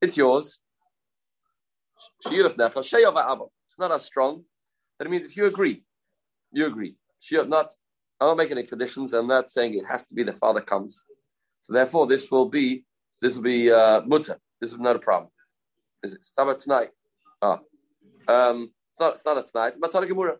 It's 0.00 0.16
yours. 0.16 0.58
It's 2.26 3.78
not 3.78 3.92
as 3.92 4.04
strong. 4.04 4.44
That 5.04 5.10
means 5.10 5.26
if 5.26 5.36
you 5.36 5.44
agree, 5.44 5.84
you 6.50 6.64
agree. 6.64 6.96
Shir 7.20 7.44
not. 7.44 7.74
I'm 8.18 8.28
not 8.28 8.38
making 8.38 8.56
any 8.56 8.66
conditions. 8.66 9.12
I'm 9.12 9.26
not 9.26 9.50
saying 9.50 9.74
it 9.74 9.84
has 9.84 10.02
to 10.04 10.14
be 10.14 10.22
the 10.22 10.32
father 10.32 10.62
comes. 10.62 11.04
So 11.60 11.74
therefore, 11.74 12.06
this 12.06 12.30
will 12.30 12.48
be 12.48 12.86
this 13.20 13.34
will 13.34 13.42
be 13.42 13.70
uh, 13.70 14.00
mutter. 14.06 14.38
This 14.62 14.72
is 14.72 14.78
not 14.78 14.96
a 14.96 14.98
problem. 14.98 15.30
Is 16.02 16.14
it? 16.14 16.24
Stop 16.24 16.56
tonight. 16.58 16.88
Ah. 17.42 17.60
Um, 18.26 18.70
it's 18.92 19.00
not, 19.00 19.12
it's 19.12 19.26
not 19.26 19.36
a 19.36 19.42
tonight. 19.42 19.68
It's 19.68 19.76
Matana 19.76 20.08
Gemura. 20.08 20.38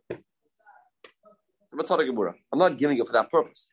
I'm 2.50 2.58
not 2.58 2.78
giving 2.78 2.96
it 2.96 3.06
for 3.06 3.12
that 3.12 3.30
purpose. 3.30 3.70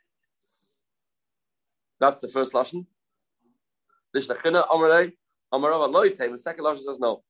That's 2.02 2.20
the 2.20 2.28
first 2.28 2.52
lashon. 2.52 2.86
The 4.14 4.22
second 4.22 4.56
lashon 6.66 6.84
says 6.84 7.00
no. 7.00 7.24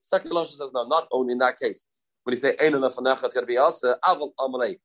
Second 0.00 0.32
lashon 0.32 0.56
says 0.58 0.70
no. 0.72 0.86
Not 0.86 1.08
only 1.12 1.32
in 1.32 1.38
that 1.38 1.58
case. 1.58 1.86
When 2.24 2.34
you 2.34 2.40
say 2.40 2.56
ein 2.60 2.72
lefanecha, 2.72 3.24
it's 3.24 3.34
going 3.34 3.46
to 3.46 3.46
be 3.46 3.58
asa 3.58 3.96
aval 4.04 4.32
amalei. 4.38 4.76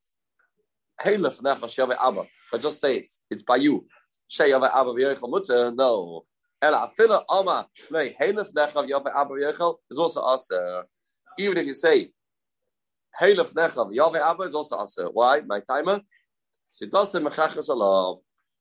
Hey 1.02 1.18
lefanecha 1.18 1.70
shave 1.70 1.92
abba. 1.92 2.26
But 2.52 2.62
just 2.62 2.80
say 2.80 2.98
it's 2.98 3.24
it's 3.30 3.44
by 3.44 3.58
you. 3.58 3.86
Shey 4.28 4.52
yave 4.52 4.70
abba 4.74 4.92
v'yochel 4.92 5.30
mutter. 5.30 5.72
No. 5.72 6.26
Ela 6.62 6.92
afila 6.98 7.24
ama 7.30 7.68
lei 7.90 8.16
hey 8.18 8.32
lefanecha 8.34 8.88
yave 8.88 9.08
abba 9.16 9.34
v'yochel 9.34 9.76
is 9.90 10.00
also 10.00 10.22
asa. 10.22 10.84
Even 11.38 11.58
if 11.58 11.68
you 11.68 11.76
say 11.76 12.12
Halef 13.20 13.54
Nechav, 13.54 13.94
yave 13.94 14.18
Abba 14.18 14.44
is 14.44 14.56
also 14.56 14.78
Asa. 14.78 15.06
Why? 15.12 15.42
My 15.42 15.62
timer? 15.62 16.02
Sidasa 16.70 17.26
Mechachas 17.26 17.70
Alav. 17.70 18.20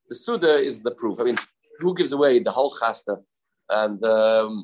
The 0.09 0.15
Suda 0.15 0.59
is 0.59 0.83
the 0.83 0.93
proof. 0.93 1.21
I 1.21 1.25
mean, 1.25 1.39
who 1.81 1.95
gives 1.95 2.13
away 2.13 2.39
the 2.39 2.53
whole 2.53 2.77
chasta 2.81 3.17
and 3.69 4.03
um, 4.05 4.63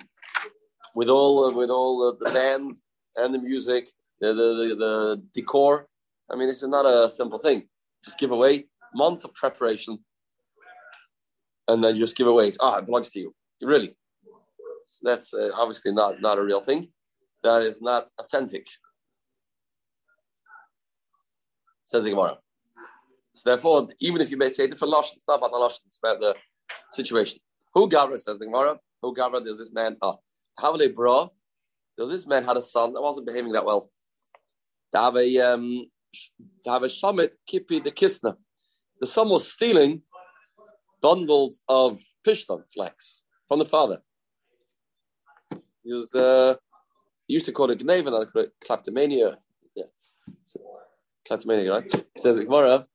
with 0.95 1.09
all 1.09 1.53
with 1.55 1.71
all 1.71 2.17
the 2.19 2.31
band 2.31 2.77
and 3.17 3.35
the 3.35 3.39
music, 3.39 3.93
the, 4.21 4.29
the, 4.29 4.35
the, 4.35 4.75
the 4.75 5.23
decor. 5.35 5.89
I 6.31 6.37
mean, 6.37 6.49
this 6.49 6.63
is 6.63 6.69
not 6.69 6.87
a 6.87 7.11
simple 7.11 7.39
thing. 7.39 7.69
Just 8.05 8.19
give 8.19 8.31
away 8.31 8.67
months 8.95 9.25
of 9.25 9.35
preparation, 9.35 9.99
and 11.69 11.83
then 11.83 11.97
just 11.97 12.17
give 12.17 12.27
away. 12.27 12.53
Ah, 12.61 12.79
it 12.79 12.87
belongs 12.87 13.11
to 13.11 13.21
you. 13.21 13.35
Really, 13.63 13.95
so 14.87 15.01
that's 15.09 15.35
uh, 15.35 15.51
obviously 15.55 15.93
not 15.93 16.21
not 16.21 16.39
a 16.39 16.43
real 16.43 16.61
thing. 16.61 16.89
That 17.43 17.63
is 17.63 17.81
not 17.81 18.09
authentic. 18.19 18.67
Says 21.85 22.05
the 22.05 22.11
Gemara. 22.11 22.39
So 23.35 23.51
therefore, 23.51 23.89
even 23.99 24.21
if 24.21 24.31
you 24.31 24.37
may 24.37 24.49
say 24.49 24.67
different 24.67 24.95
lashon, 24.95 25.15
it's 25.17 25.25
not 25.27 25.39
about 25.39 25.53
the 25.53 25.59
lashon; 25.59 25.81
it's 25.87 25.99
about 26.03 26.21
the 26.21 26.35
situation. 26.93 27.39
Who 27.75 27.89
Gavra 27.89 28.19
says 28.19 28.39
the 28.39 28.47
Gemara? 28.47 28.79
Who 29.03 29.15
Gavra? 29.15 29.45
This 29.45 29.71
man. 29.73 29.97
Oh, 30.03 30.21
Havale 30.61 30.95
Bra. 30.95 31.29
There's 31.97 32.11
this 32.11 32.27
man 32.27 32.45
had 32.45 32.57
a 32.57 32.63
son 32.63 32.93
that 32.93 33.03
wasn't 33.03 33.27
behaving 33.27 33.53
that 33.53 33.65
well. 33.65 33.91
To 34.95 35.01
have 35.01 35.17
a 35.17 35.39
um, 35.39 35.87
to 36.65 36.71
have 36.71 36.83
a 36.83 36.89
kipi 36.89 37.83
the 37.83 37.91
kisna. 37.91 38.37
The 39.01 39.07
son 39.07 39.29
was 39.29 39.51
stealing 39.51 40.03
bundles 41.01 41.63
of 41.69 42.01
pishtan 42.27 42.63
flax 42.73 43.23
from 43.49 43.59
the 43.59 43.65
father. 43.65 43.99
He 45.83 45.93
was 45.93 46.15
uh, 46.15 46.55
he 47.27 47.35
used 47.35 47.47
to 47.47 47.53
call 47.53 47.71
it 47.71 47.81
gneva, 47.81 48.11
not 48.11 48.29
kleptomania. 48.65 49.39
Yeah. 49.75 49.85
So, 50.47 50.61
kleptomania, 51.27 51.73
right? 51.73 51.95
He 52.15 52.21
says 52.21 52.41
Gemara. 52.41 52.87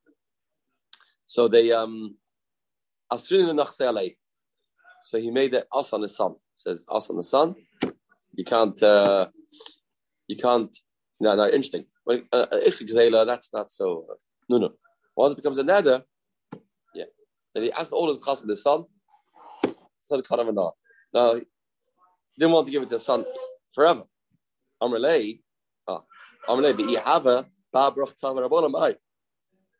So 1.26 1.48
they 1.48 1.72
um 1.72 2.16
so 3.18 3.38
he 5.20 5.32
made 5.32 5.54
it 5.54 5.68
us 5.72 5.94
on 5.94 6.02
his 6.02 6.16
son. 6.16 6.36
Says 6.58 6.86
us 6.90 7.10
on 7.10 7.18
the 7.18 7.24
son. 7.24 7.56
You 8.34 8.46
can't 8.46 8.82
uh 8.84 9.28
you 10.28 10.38
can't 10.38 10.76
no 11.20 11.36
no 11.36 11.46
interesting. 11.46 11.86
When 12.04 12.28
uh, 12.32 12.46
uh 12.52 13.26
that's 13.26 13.54
not 13.54 13.72
so 13.72 14.06
uh, 14.12 14.16
no 14.50 14.58
no. 14.58 14.74
Once 15.16 15.34
it 15.34 15.38
becomes 15.38 15.58
a 15.58 15.64
nether, 15.64 16.04
yeah. 16.94 17.06
Then 17.54 17.64
he 17.64 17.72
asked 17.72 17.94
all 17.94 18.10
of 18.10 18.22
the 18.22 18.32
of 18.32 18.48
the 18.48 18.58
son. 18.58 18.86
Son 19.98 20.22
cut 20.22 20.40
him 20.40 20.54
not. 20.54 20.76
No, 21.14 21.36
he 21.36 21.42
didn't 22.38 22.52
want 22.52 22.68
to 22.68 22.72
give 22.72 22.84
it 22.84 22.90
to 22.90 22.96
the 22.96 23.02
son 23.02 23.26
forever. 23.74 24.04
Amrlei, 24.82 25.40
ah, 25.88 26.02
Amrlei, 26.50 26.76
but 26.76 26.90
you 26.90 27.00
have 27.00 27.26
a 27.26 27.46
Babrach 27.74 28.14
Tamarabonamai. 28.22 28.90
You 28.90 28.96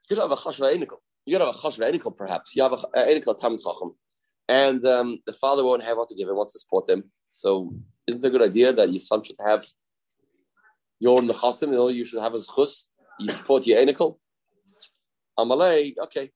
could 0.08 0.18
have 0.18 0.32
a 0.32 0.36
chashva 0.36 0.74
enikel. 0.74 1.00
You 1.26 1.38
could 1.38 1.46
have 1.46 1.56
a 1.56 1.58
chashva 1.58 1.92
enikel, 1.92 2.16
perhaps. 2.16 2.56
You 2.56 2.64
have 2.64 2.74
a 2.74 2.78
enikel 2.98 3.40
tamid 3.40 3.62
chacham, 3.62 3.94
and 4.48 4.84
um, 4.86 5.20
the 5.26 5.34
father 5.34 5.64
won't 5.64 5.84
have 5.84 5.98
what 5.98 6.08
to 6.10 6.16
give 6.16 6.30
him, 6.30 6.36
wants 6.36 6.54
to 6.54 6.60
support 6.60 6.90
him. 6.90 7.06
So, 7.32 7.76
isn't 8.08 8.24
it 8.24 8.28
a 8.28 8.32
good 8.32 8.42
idea 8.44 8.72
that 8.74 8.92
your 8.92 9.02
son 9.02 9.24
should 9.24 9.38
have 9.44 9.66
your 11.00 11.22
nechasim? 11.22 11.70
You 11.70 11.76
know, 11.76 11.90
you 11.90 12.06
should 12.06 12.22
have 12.22 12.34
a 12.34 12.40
chus. 12.40 12.90
You 13.20 13.30
support 13.30 13.66
your 13.66 13.80
enikel. 13.84 14.18
Amalei, 15.38 15.94
okay, 16.04 16.32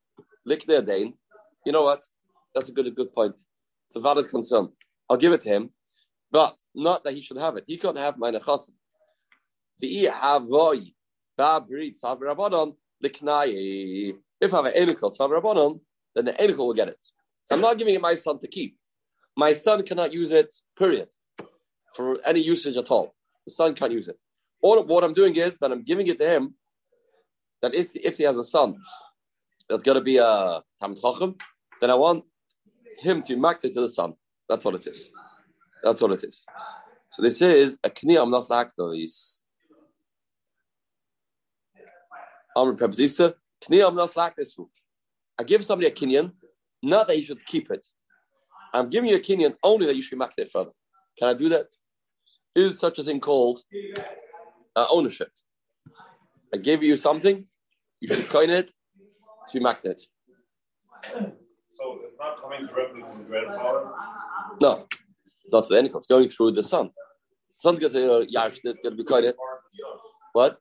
lick 0.45 0.65
their 0.65 0.81
dain. 0.81 1.13
You 1.65 1.71
know 1.71 1.83
what? 1.83 2.03
That's 2.55 2.69
a 2.69 2.71
good, 2.71 2.87
a 2.87 2.91
good 2.91 3.13
point. 3.13 3.39
It's 3.87 3.95
a 3.95 3.99
valid 3.99 4.27
concern. 4.27 4.69
I'll 5.09 5.17
give 5.17 5.33
it 5.33 5.41
to 5.41 5.49
him, 5.49 5.69
but 6.31 6.55
not 6.75 7.03
that 7.03 7.13
he 7.13 7.21
should 7.21 7.37
have 7.37 7.57
it. 7.57 7.63
He 7.67 7.77
can't 7.77 7.97
have 7.97 8.17
my 8.17 8.31
nechasim. 8.31 8.71
If 9.81 10.13
I 14.53 14.57
have 14.57 14.65
an 14.65 14.87
rabbanon, 14.89 15.79
then 16.15 16.25
the 16.25 16.33
enikel 16.33 16.57
will 16.57 16.73
get 16.73 16.87
it. 16.89 17.05
So 17.49 17.55
I'm 17.55 17.61
not 17.61 17.79
giving 17.79 17.95
it 17.95 18.01
my 18.01 18.13
son 18.13 18.39
to 18.39 18.47
keep. 18.47 18.77
My 19.35 19.53
son 19.53 19.83
cannot 19.83 20.13
use 20.13 20.31
it. 20.31 20.53
Period. 20.77 21.09
For 21.95 22.19
any 22.25 22.41
usage 22.41 22.77
at 22.77 22.91
all, 22.91 23.15
the 23.45 23.51
son 23.51 23.73
can't 23.73 23.91
use 23.91 24.07
it. 24.07 24.17
All 24.61 24.83
what 24.83 25.03
I'm 25.03 25.13
doing 25.13 25.35
is 25.35 25.57
that 25.57 25.71
I'm 25.71 25.83
giving 25.83 26.05
it 26.07 26.19
to 26.19 26.29
him. 26.29 26.53
That 27.61 27.73
if, 27.73 27.95
if 27.95 28.17
he 28.17 28.23
has 28.23 28.37
a 28.37 28.43
son 28.43 28.77
that's 29.67 29.83
going 29.83 29.95
to 29.95 30.01
be 30.01 30.17
a 30.17 30.61
tam 30.79 30.95
chacham, 30.95 31.35
then 31.81 31.89
I 31.89 31.95
want 31.95 32.23
him 32.99 33.23
to 33.23 33.35
mark 33.35 33.59
it 33.63 33.73
to 33.73 33.81
the 33.81 33.89
son. 33.89 34.13
That's 34.47 34.63
what 34.63 34.75
it 34.75 34.85
is. 34.85 35.09
That's 35.83 36.01
what 36.01 36.11
it 36.11 36.23
is. 36.23 36.45
So 37.11 37.23
this 37.23 37.41
is 37.41 37.79
a 37.83 37.89
kniyam 37.89 38.29
not 38.29 38.49
like 38.49 38.69
those. 38.77 39.43
I 45.39 45.43
give 45.43 45.65
somebody 45.65 45.87
a 45.87 45.91
kinyan, 45.91 46.33
not 46.81 47.07
that 47.07 47.17
you 47.17 47.23
should 47.23 47.45
keep 47.45 47.71
it. 47.71 47.85
I'm 48.73 48.89
giving 48.89 49.09
you 49.09 49.15
a 49.15 49.19
kinyan 49.19 49.55
only 49.63 49.85
that 49.87 49.95
you 49.95 50.01
should 50.01 50.15
be 50.15 50.19
makted 50.19 50.49
further. 50.51 50.71
Can 51.17 51.27
I 51.27 51.33
do 51.33 51.49
that? 51.49 51.67
Is 52.55 52.79
such 52.79 52.99
a 52.99 53.03
thing 53.03 53.19
called 53.19 53.61
uh, 54.75 54.85
ownership? 54.91 55.29
I 56.53 56.57
gave 56.57 56.83
you 56.83 56.97
something, 56.97 57.43
you 57.99 58.13
should 58.13 58.29
coin 58.29 58.49
it 58.49 58.71
to 59.47 59.53
be 59.53 59.59
makted. 59.63 60.01
So 61.13 61.99
it's 62.05 62.17
not 62.17 62.41
coming 62.41 62.67
directly 62.67 63.01
from 63.01 63.19
the 63.19 63.23
grandfather? 63.25 63.91
No, 64.61 64.87
not 65.51 65.63
to 65.65 65.73
the 65.73 65.77
end. 65.77 65.91
It's 65.93 66.07
going 66.07 66.29
through 66.29 66.51
the 66.51 66.63
son. 66.63 66.89
Son's 67.57 67.79
going 67.79 67.93
to 67.93 68.13
uh, 68.13 68.25
yash, 68.27 68.59
going 68.59 68.77
to 68.83 68.91
be 68.91 69.03
quite 69.03 69.25
What? 70.33 70.57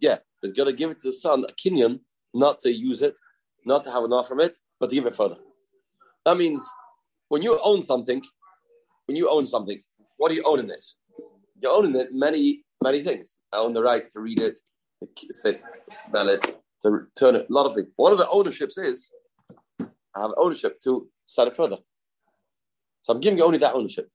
Yeah, 0.00 0.18
he's 0.42 0.52
going 0.52 0.68
to 0.68 0.72
give 0.72 0.90
it 0.90 0.98
to 1.00 1.08
the 1.08 1.12
son 1.12 1.44
a 1.48 1.52
kinyan, 1.52 2.00
not 2.32 2.60
to 2.60 2.72
use 2.72 3.02
it, 3.02 3.18
not 3.64 3.84
to 3.84 3.90
have 3.90 4.04
enough 4.04 4.28
from 4.28 4.40
it, 4.40 4.56
but 4.84 4.90
to 4.90 4.96
give 4.96 5.06
it 5.06 5.16
further. 5.16 5.38
That 6.26 6.36
means 6.36 6.62
when 7.28 7.40
you 7.40 7.58
own 7.64 7.80
something, 7.80 8.20
when 9.06 9.16
you 9.16 9.30
own 9.30 9.46
something, 9.46 9.80
what 10.18 10.28
do 10.28 10.34
you 10.34 10.42
own 10.44 10.58
in 10.58 10.70
it? 10.70 10.84
You 11.62 11.70
own 11.70 11.86
in 11.86 11.96
it 11.96 12.08
many, 12.12 12.64
many 12.82 13.02
things. 13.02 13.40
I 13.50 13.60
own 13.60 13.72
the 13.72 13.82
right 13.82 14.02
to 14.02 14.20
read 14.20 14.40
it, 14.40 14.60
to 15.00 15.08
kiss 15.16 15.42
it, 15.46 15.62
to 15.88 15.96
smell 15.96 16.28
it, 16.28 16.42
to 16.82 17.06
turn 17.18 17.34
it, 17.34 17.46
a 17.48 17.52
lot 17.52 17.64
of 17.64 17.72
things. 17.72 17.88
One 17.96 18.12
of 18.12 18.18
the 18.18 18.28
ownerships 18.28 18.76
is 18.76 19.10
I 19.80 20.20
have 20.20 20.32
ownership 20.36 20.78
to 20.82 21.08
sell 21.24 21.46
it 21.46 21.56
further. 21.56 21.78
So 23.00 23.14
I'm 23.14 23.20
giving 23.20 23.38
you 23.38 23.44
only 23.44 23.56
that 23.58 23.72
ownership. 23.72 24.10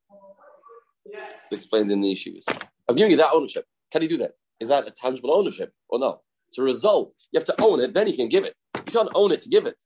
It 1.07 1.17
explains 1.51 1.89
in 1.89 1.99
the 2.01 2.11
issues. 2.11 2.45
I'm 2.87 2.95
giving 2.95 3.09
you 3.09 3.17
that 3.17 3.31
ownership. 3.33 3.65
Can 3.91 4.03
you 4.03 4.07
do 4.07 4.17
that? 4.17 4.33
Is 4.59 4.67
that 4.67 4.87
a 4.87 4.91
tangible 4.91 5.31
ownership 5.33 5.73
or 5.89 5.97
no? 5.97 6.21
It's 6.49 6.59
a 6.59 6.61
result. 6.61 7.11
You 7.31 7.39
have 7.39 7.47
to 7.47 7.59
own 7.59 7.79
it, 7.79 7.95
then 7.95 8.07
you 8.07 8.15
can 8.15 8.29
give 8.29 8.45
it. 8.45 8.53
You 8.85 8.91
can't 8.91 9.09
own 9.15 9.31
it 9.31 9.41
to 9.41 9.49
give 9.49 9.65
it. 9.65 9.81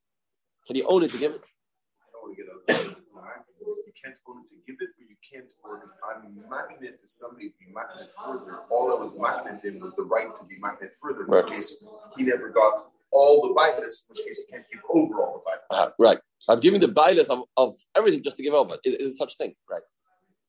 Can 0.67 0.75
you 0.75 0.85
own 0.87 1.03
it 1.03 1.11
to 1.11 1.17
give 1.17 1.33
it? 1.33 1.41
I 1.43 2.11
don't 2.13 2.37
You 2.37 3.93
can't 4.03 4.17
own 4.27 4.43
it 4.43 4.49
to 4.49 4.55
give 4.65 4.77
it, 4.81 4.89
but 4.97 5.07
you 5.09 5.15
can't 5.31 5.51
own 5.65 5.77
it. 5.77 5.89
I'm 6.07 6.49
magnet 6.49 7.01
to 7.01 7.07
somebody 7.07 7.49
to 7.49 7.55
be 7.59 7.65
magnet 7.73 8.09
further. 8.25 8.59
All 8.69 8.95
I 8.95 8.99
was 9.01 9.17
magnet 9.17 9.63
in 9.65 9.79
was 9.79 9.93
the 9.95 10.03
right 10.03 10.35
to 10.35 10.43
be 10.45 10.57
magnet 10.59 10.91
further. 11.01 11.23
In 11.23 11.27
Right. 11.29 11.47
case 11.47 11.85
he 12.17 12.23
never 12.23 12.49
got 12.49 12.91
all 13.11 13.47
the 13.47 13.53
bias, 13.53 14.05
in 14.09 14.15
which 14.15 14.25
case 14.25 14.43
he 14.45 14.51
can't 14.51 14.65
give 14.71 14.81
over 14.89 15.21
all 15.21 15.33
the 15.39 15.43
bias. 15.45 15.61
Uh, 15.69 15.89
right. 15.99 16.19
I'm 16.49 16.59
giving 16.59 16.79
the 16.81 16.87
bias 16.87 17.29
of, 17.29 17.43
of 17.57 17.75
everything 17.95 18.23
just 18.23 18.37
to 18.37 18.43
give 18.43 18.53
over. 18.53 18.75
Is, 18.83 18.95
is 18.95 19.17
such 19.17 19.33
a 19.33 19.37
thing? 19.37 19.55
Right. 19.69 19.81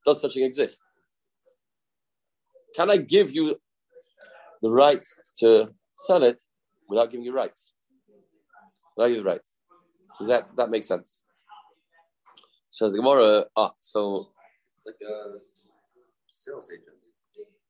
Does 0.06 0.20
such 0.20 0.34
thing 0.34 0.44
exist? 0.44 0.80
Can 2.76 2.90
I 2.90 2.96
give 2.96 3.32
you 3.32 3.56
the 4.62 4.70
right 4.70 5.04
to 5.38 5.72
sell 5.98 6.22
it 6.24 6.42
without 6.88 7.10
giving 7.10 7.24
you 7.24 7.32
rights? 7.32 7.72
Without 8.96 9.08
giving 9.08 9.22
you 9.24 9.28
rights. 9.30 9.53
Does 10.18 10.28
that 10.28 10.46
does 10.46 10.56
that 10.56 10.70
make 10.70 10.84
sense? 10.84 11.22
So 12.70 12.90
the 12.90 12.96
Gemara, 12.98 13.46
ah, 13.56 13.72
so 13.80 14.30
Like 14.86 14.96
a 15.08 15.38
sales 16.28 16.70
agent. 16.72 16.96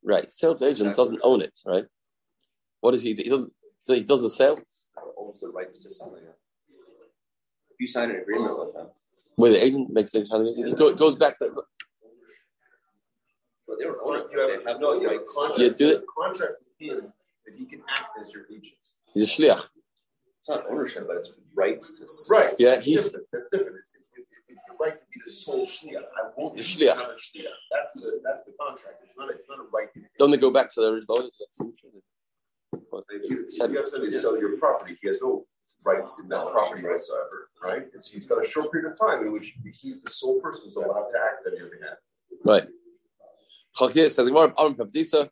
right, 0.02 0.30
sales 0.32 0.62
agent 0.62 0.96
doesn't 0.96 1.20
own 1.22 1.42
it, 1.42 1.58
right? 1.66 1.86
What 2.80 2.94
is 2.94 3.02
he? 3.02 3.14
He 3.14 3.28
doesn't. 3.28 3.52
He 3.86 4.02
doesn't 4.02 4.30
sell 4.30 4.58
owns 5.18 5.40
the 5.40 5.48
rights 5.48 5.78
to 5.80 5.90
selling 5.90 6.22
it. 6.24 6.38
If 7.70 7.76
you 7.80 7.86
sign 7.86 8.10
an 8.10 8.16
agreement 8.16 8.58
with 8.58 8.72
them, 8.74 8.88
with 9.36 9.52
the 9.54 9.64
agent 9.64 9.90
makes 9.90 10.12
things. 10.12 10.28
It 10.32 10.76
go- 10.78 10.94
goes 10.94 11.14
back 11.16 11.38
to 11.38 11.50
but 13.66 13.78
they 13.78 13.84
don't 13.84 13.98
own 14.04 14.20
it. 14.20 14.26
You 14.32 14.38
have, 14.40 14.64
have 14.66 14.80
no, 14.80 14.92
no 14.94 15.00
you 15.00 15.08
rights. 15.08 15.34
contract, 15.34 15.58
You 15.58 15.70
do 15.70 15.88
it- 15.96 16.04
contract 16.16 16.52
with 16.60 16.88
him 16.88 17.12
that 17.46 17.54
he 17.54 17.64
can 17.66 17.82
act 17.88 18.18
as 18.20 18.32
your 18.32 18.44
agent. 18.50 18.76
he's 19.14 19.24
a 19.24 19.26
shliach. 19.42 19.66
It's 20.44 20.50
not 20.50 20.66
ownership, 20.70 21.06
but 21.08 21.16
it's 21.16 21.30
rights 21.54 21.98
to. 21.98 22.04
Right. 22.30 22.52
Yeah, 22.58 22.74
That's 22.74 22.84
he's- 22.84 23.04
different. 23.04 23.26
That's 23.32 23.48
different. 23.50 23.76
It's, 23.78 23.92
it's, 23.98 24.10
it's, 24.14 24.28
it's 24.46 24.60
the 24.68 24.74
right 24.78 24.92
to 24.92 25.06
be 25.10 25.18
the 25.24 25.30
sole 25.30 25.64
shliach. 25.64 26.04
I 26.04 26.28
won't 26.36 26.54
be 26.54 26.60
shliach. 26.60 26.92
another 26.92 27.14
shliach. 27.16 27.56
That's 27.72 27.94
the 27.94 28.20
that's 28.22 28.44
the 28.44 28.52
contract. 28.60 28.96
It's 29.04 29.16
not 29.16 29.30
it's 29.30 29.48
not 29.48 29.60
a 29.60 29.62
right. 29.72 29.88
Don't 30.18 30.30
they 30.32 30.36
go 30.36 30.50
back 30.50 30.68
to 30.74 30.82
the 30.82 30.88
original? 30.92 31.18
owners? 31.18 31.30
If 31.40 33.30
you, 33.30 33.46
if 33.48 33.70
you 33.70 33.76
have 33.78 33.88
somebody 33.88 34.10
sell 34.10 34.38
your 34.38 34.58
property, 34.58 34.98
he 35.00 35.08
has 35.08 35.18
no 35.22 35.46
rights 35.82 36.20
in 36.20 36.28
that 36.28 36.44
property 36.52 36.82
whatsoever, 36.82 37.48
right? 37.62 37.86
It's, 37.94 38.10
he's 38.10 38.26
got 38.26 38.44
a 38.44 38.46
short 38.46 38.70
period 38.70 38.92
of 38.92 38.98
time 38.98 39.26
in 39.26 39.32
which 39.32 39.54
he's 39.72 40.02
the 40.02 40.10
sole 40.10 40.42
person 40.42 40.64
who's 40.66 40.76
allowed 40.76 41.08
to 41.08 41.18
act 41.26 41.46
on 41.46 41.56
your 41.56 41.70
behalf. 41.70 41.96
Right. 42.44 42.68
Chalkir 43.78 44.10
says 44.10 44.16
the 44.16 44.24
Gemara 44.26 44.52
Aram 44.58 44.74
Peptisa. 44.74 45.30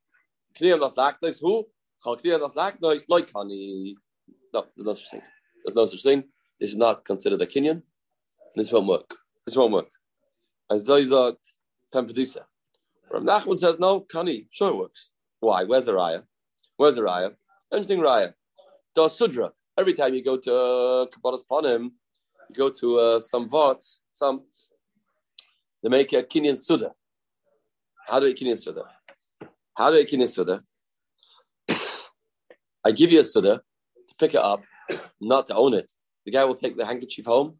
Kniyam 0.59 0.81
das 0.81 0.94
Laknois 0.94 1.38
who? 1.38 1.66
Chalkir 2.03 2.38
das 2.38 2.55
Laknois 2.55 3.05
loikani. 3.11 3.92
No, 4.53 4.67
there's 4.77 4.87
no 4.87 4.95
such 4.95 5.11
thing. 5.11 5.23
There's 5.65 5.75
no 5.75 5.87
such 5.87 6.03
thing. 6.03 6.25
This 6.61 6.71
is 6.71 6.77
not 6.77 7.05
considered 7.05 7.41
a 7.41 7.47
kinyan. 7.47 7.83
This 8.55 8.71
won't 8.71 8.87
work. 8.87 9.17
This 9.47 9.57
won't 9.57 9.73
work. 9.73 9.88
As 10.71 10.87
Zoizot 10.88 11.37
Pempedisa. 11.93 12.43
Rav 13.11 13.23
Nachman 13.23 13.57
says 13.57 13.77
no, 13.79 14.01
Kani. 14.01 14.47
Sure 14.51 14.71
it 14.71 14.77
works. 14.77 15.11
Why? 15.41 15.65
Where's 15.65 15.87
the 15.87 15.93
raya? 15.93 16.23
Where's 16.77 16.97
the 16.97 17.03
raya? 17.03 17.35
Interesting 17.73 18.01
raya. 18.01 18.35
Das 18.95 19.17
Sudra. 19.17 19.53
Every 19.79 19.95
time 19.95 20.15
you 20.15 20.23
go 20.23 20.37
to 20.37 20.55
uh, 20.55 21.07
Kabbalas 21.07 21.43
Panim, 21.51 21.91
you 22.51 22.55
go 22.57 22.69
to 22.69 22.99
uh, 22.99 23.21
some 23.21 23.49
vots, 23.49 24.01
some 24.12 24.43
they 25.83 25.88
make 25.88 26.12
a 26.12 26.23
kinyan 26.23 26.61
suda. 26.61 26.93
How 28.07 28.21
do 28.21 28.27
I 28.27 28.33
kinyan 28.33 28.59
suda? 28.59 28.85
How 29.75 29.91
do 29.91 29.99
I 29.99 30.05
kinyan 30.05 30.29
suda? 30.29 30.61
I 32.85 32.93
give 32.93 33.11
you 33.11 33.21
a 33.21 33.25
suda 33.25 33.62
to 34.12 34.16
pick 34.18 34.35
it 34.35 34.40
up, 34.40 34.62
not 35.20 35.46
to 35.48 35.55
own 35.55 35.75
it. 35.75 35.90
The 36.25 36.33
guy 36.33 36.44
will 36.44 36.55
take 36.55 36.77
the 36.77 36.87
handkerchief 36.87 37.27
home. 37.27 37.57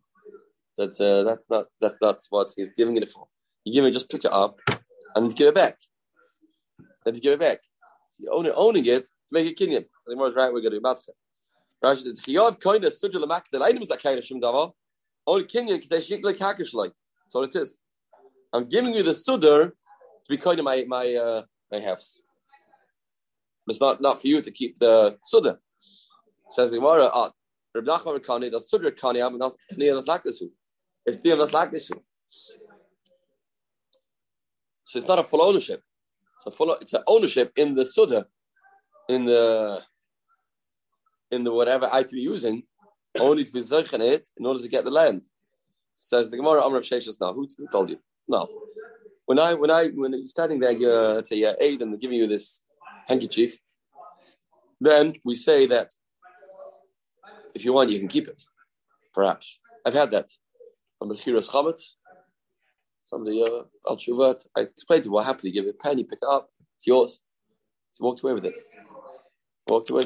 That 0.77 0.99
uh, 1.01 1.23
that's 1.25 1.45
not 1.51 1.67
that's 1.81 1.97
not 2.01 2.19
what 2.31 2.53
he's 2.57 2.71
giving 2.77 2.97
it 2.97 3.09
for. 3.11 3.27
You 3.65 3.73
give 3.75 3.85
it, 3.85 3.93
just 3.93 4.11
pick 4.11 4.25
it 4.25 4.33
up 4.33 4.61
and 5.15 5.35
give 5.35 5.49
it 5.49 5.55
back. 5.55 5.77
Then 7.05 7.15
you 7.15 7.21
give 7.21 7.35
it 7.35 7.41
back. 7.41 7.59
So 8.09 8.25
you 8.25 8.31
own 8.31 8.47
it, 8.47 8.53
owning 8.57 8.87
it 8.87 9.05
to 9.05 9.33
make 9.33 9.47
it 9.47 9.59
kinyan. 9.59 9.85
The 10.07 10.17
more 10.17 10.29
is 10.29 10.35
right. 10.35 10.53
We're 10.53 10.61
going 10.61 10.73
to 10.73 10.81
do 10.81 10.81
matcha. 10.81 11.11
Rashi 11.85 12.03
said, 12.05 12.17
"Chiyav 12.17 12.61
koina 12.61 12.91
suda 12.93 13.19
lemak 13.19 13.43
the 13.53 13.63
item 13.63 13.83
is 13.83 13.91
a 13.91 13.97
kind 13.97 14.19
of 14.19 14.25
shim 14.25 14.41
davar. 14.41 14.73
Only 15.27 15.45
kinyan 15.45 15.83
k'tei 15.83 15.99
shik 15.99 16.23
like. 16.23 16.39
That's 16.39 17.35
all 17.35 17.45
it 17.45 17.57
is. 17.57 17.79
I'm 18.53 18.69
giving 18.69 18.95
you 18.95 19.03
the 19.03 19.13
sudar 19.13 19.71
to 19.71 20.29
be 20.29 20.37
kind 20.37 20.59
of 20.59 20.65
my 20.65 20.85
my 20.87 21.15
uh, 21.15 21.43
my 21.71 21.81
house. 21.81 22.21
It's 23.69 23.81
not 23.81 24.01
not 24.01 24.21
for 24.21 24.27
you 24.27 24.41
to 24.41 24.51
keep 24.51 24.79
the 24.79 25.19
sudar. 25.33 25.59
Says 26.53 26.73
Gemara, 26.73 27.11
ah, 27.15 27.31
Reb 27.75 27.87
Nachman. 27.87 28.21
So 34.85 34.99
it's 34.99 35.09
not 35.09 35.19
a 35.19 35.25
full 35.25 35.41
ownership. 35.41 35.83
It's 36.37 36.47
a 36.47 36.51
full. 36.51 36.75
It's 36.75 36.93
an 36.93 37.05
ownership 37.07 37.53
in 37.57 37.75
the 37.75 37.85
sudar, 37.85 38.27
in 39.09 39.25
the 39.25 39.81
in 41.31 41.43
the 41.43 41.53
whatever 41.53 41.89
item 41.91 42.19
you're 42.19 42.33
using, 42.35 42.65
only 43.19 43.45
to 43.45 43.53
be 43.53 43.61
zeichen 43.61 44.01
it 44.01 44.29
in 44.37 44.45
order 44.45 44.61
to 44.61 44.69
get 44.69 44.85
the 44.85 44.91
land. 44.91 45.23
Says 45.95 46.31
the 46.31 46.37
Gemara, 46.37 46.63
Amr 46.63 46.77
of 46.79 46.85
Sheshas 46.85 47.19
now. 47.19 47.33
Who, 47.33 47.49
who 47.57 47.67
told 47.73 47.89
you? 47.89 47.99
No. 48.29 48.47
When 49.25 49.39
I 49.39 49.55
when 49.55 49.71
I 49.71 49.89
when 49.89 50.13
you're 50.13 50.27
standing 50.27 50.61
there, 50.61 50.73
you're 50.73 51.15
let's 51.15 51.31
say 51.31 51.37
you're 51.37 51.57
aid 51.59 51.81
and 51.81 51.91
they're 51.91 51.99
giving 51.99 52.19
you 52.19 52.27
this 52.27 52.61
handkerchief, 53.09 53.57
then 54.83 55.15
we 55.25 55.35
say 55.35 55.65
that 55.69 55.95
if 57.55 57.65
you 57.65 57.73
want, 57.73 57.91
you 57.91 57.99
can 57.99 58.09
keep 58.09 58.29
it. 58.29 58.43
Perhaps 59.15 59.59
I've 59.85 59.95
had 59.95 60.11
that. 60.13 60.31
On 61.01 61.09
Melchiras 61.09 61.51
Chametz, 61.51 61.95
somebody 63.03 63.43
uh, 63.43 63.63
Al 63.89 63.97
Shuvat. 63.97 64.47
I 64.57 64.61
explained 64.61 65.03
to 65.05 65.09
him 65.09 65.15
what 65.15 65.27
happened. 65.27 65.45
He 65.45 65.53
gave 65.53 65.67
it 65.67 65.77
a 65.79 65.83
pen, 65.83 65.99
you 65.99 66.05
pick 66.05 66.21
it 66.23 66.29
up, 66.29 66.49
it's 66.77 66.87
yours. 66.87 67.21
He 67.99 68.05
walked 68.05 68.23
away 68.23 68.35
with 68.35 68.47
it. 68.47 68.55
Walked 69.69 69.91
away, 69.91 70.05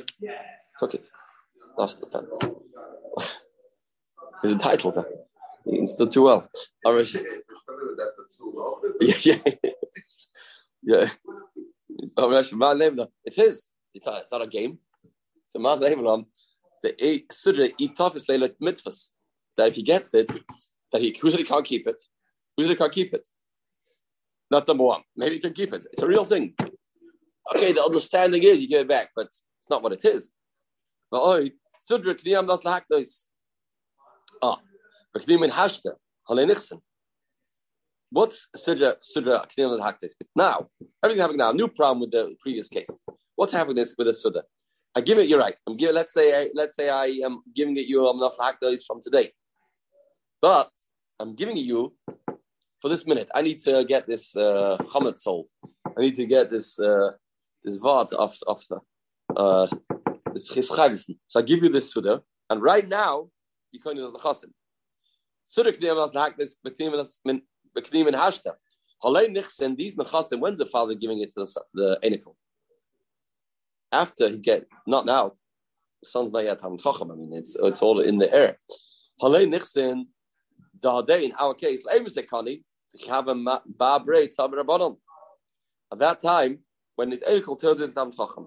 took 0.79 0.95
it, 0.95 1.07
lost 1.79 2.01
the 2.01 2.07
pen. 2.07 2.27
He's 4.43 4.53
entitled. 4.53 4.95
Then. 4.95 5.05
He 5.65 5.79
understood 5.79 6.11
too 6.11 6.23
well. 6.23 6.49
Right. 6.85 7.15
Yeah, 9.01 9.15
yeah, 9.23 9.39
yeah. 10.83 11.09
It's 13.25 13.37
his. 13.37 13.69
It's 13.95 14.33
not, 14.33 14.43
a 14.43 14.47
game. 14.47 14.79
So 15.45 15.59
name 15.59 16.05
them. 16.05 16.27
The 16.83 17.25
sudra 17.33 17.69
itafis 17.81 18.29
leila 18.29 18.51
mitzvahs. 18.63 19.13
That 19.57 19.69
if 19.69 19.75
he 19.75 19.83
gets 19.83 20.13
it, 20.15 20.31
that 20.93 21.01
he 21.01 21.15
said 21.15 21.47
can't 21.47 21.65
keep 21.65 21.87
it? 21.87 22.01
Said 22.61 22.79
can't 22.79 22.93
keep 22.93 23.15
it? 23.15 23.27
Not 24.51 24.69
number 24.69 24.85
one. 24.85 25.03
Maybe 25.17 25.37
he 25.37 25.41
can 25.41 25.53
keep 25.53 25.73
it. 25.73 25.87
It's 25.93 26.03
a 26.03 26.07
real 26.07 26.25
thing. 26.25 26.55
Okay, 27.55 27.73
the 27.73 27.83
understanding 27.83 28.43
is 28.43 28.61
you 28.61 28.69
give 28.69 28.83
it 28.83 28.89
back, 28.89 29.11
but 29.17 29.27
it's 29.27 29.71
not 29.71 29.83
what 29.83 29.93
it 29.93 30.05
is. 30.05 30.33
But 31.11 31.21
oh, 31.23 31.49
sudra 31.83 32.15
kniyam 32.15 32.47
das 32.47 32.63
lahaknois. 32.63 33.29
Ah, 34.43 34.59
but 35.13 35.27
kniyam 35.27 35.45
in 35.45 35.51
hashta 35.51 35.93
halenichsen. 36.29 36.81
What's 38.11 38.49
Sidra 38.57 38.95
Sidra 39.03 39.47
Knil 39.51 39.81
Haktis? 39.81 40.13
Now, 40.35 40.69
everything's 41.03 41.23
happening 41.23 41.39
now. 41.39 41.53
New 41.53 41.69
problem 41.69 42.01
with 42.01 42.13
the 42.13 42.37
previous 42.41 42.69
case. 42.69 42.89
What's 43.35 43.53
happening 43.53 43.85
with 43.99 44.07
the 44.07 44.15
Suda? 44.15 44.45
I 44.97 45.03
give 45.03 45.19
it, 45.19 45.29
you're 45.29 45.39
right. 45.39 45.55
I'm 45.67 45.77
giving 45.77 45.95
let's 45.95 46.15
say 46.15 46.27
I 46.41 46.49
let's 46.55 46.75
say 46.75 46.89
I 46.89 47.09
am 47.23 47.43
giving 47.55 47.77
it 47.77 47.87
you 47.87 48.09
I'm 48.09 48.19
not 48.19 48.33
Haktis 48.39 48.81
from 48.87 49.03
today. 49.03 49.31
But 50.41 50.71
I'm 51.21 51.35
giving 51.35 51.59
it 51.59 51.67
you 51.73 51.95
for 52.81 52.89
this 52.89 53.07
minute. 53.07 53.29
I 53.35 53.43
need 53.43 53.61
to 53.61 53.85
get 53.85 54.07
this 54.07 54.35
uh 54.35 54.79
sold. 55.17 55.51
I 55.97 56.01
need 56.01 56.17
to 56.17 56.25
get 56.25 56.51
this 56.51 56.79
uh 56.79 57.11
this 57.63 57.79
Vart 57.79 58.15
of 58.15 58.35
of 58.47 58.63
the 58.71 58.81
uh 59.37 59.67
this. 60.33 61.11
So 61.29 61.41
I 61.41 61.43
give 61.43 61.63
you 61.63 61.69
this 61.69 61.93
Suda, 61.93 62.23
and 62.49 62.63
right 62.63 62.89
now 62.89 63.29
you 63.73 63.81
can't 63.81 63.97
use 63.97 64.11
the 64.11 64.19
chasim. 64.19 64.51
Suda 65.45 65.73
k'niyam 65.73 66.03
as 66.03 66.13
lahaknis 66.13 66.55
b'kniyam 66.65 68.09
in 68.09 68.15
hashta. 68.15 68.53
Halei 69.05 69.29
nichsen, 69.29 69.77
these 69.77 69.95
nechasim, 69.95 70.41
when's 70.41 70.59
the 70.59 70.65
father 70.65 70.95
giving 70.95 71.21
it 71.21 71.35
to 71.35 71.45
the, 71.45 71.65
the 71.75 71.99
enikel? 72.03 72.35
After 73.97 74.29
he 74.29 74.39
get, 74.39 74.67
not 74.87 75.07
now, 75.07 75.33
the 76.03 76.09
son's 76.13 76.31
not 76.31 76.45
yet 76.45 76.61
chacham, 76.61 77.11
I 77.11 77.15
mean, 77.15 77.33
it's, 77.33 77.57
it's 77.69 77.81
all 77.81 78.01
in 78.01 78.19
the 78.19 78.31
air. 78.43 78.59
Halei 79.23 79.49
nichsen, 79.49 80.07
day 81.07 81.25
in 81.27 81.33
our 81.41 81.55
case, 81.55 81.81
leimusekani, 81.89 82.63
have 83.09 83.29
a 83.29 83.35
babre 83.35 84.29
tzabra 84.29 84.67
bottom. 84.67 84.97
At 85.91 85.99
that 86.01 86.21
time, 86.21 86.59
when 86.97 87.13
it's 87.13 87.25
enikel 87.25 87.59
tells 87.59 87.81
it 87.81 87.95
tam 87.95 88.13
chacham. 88.13 88.47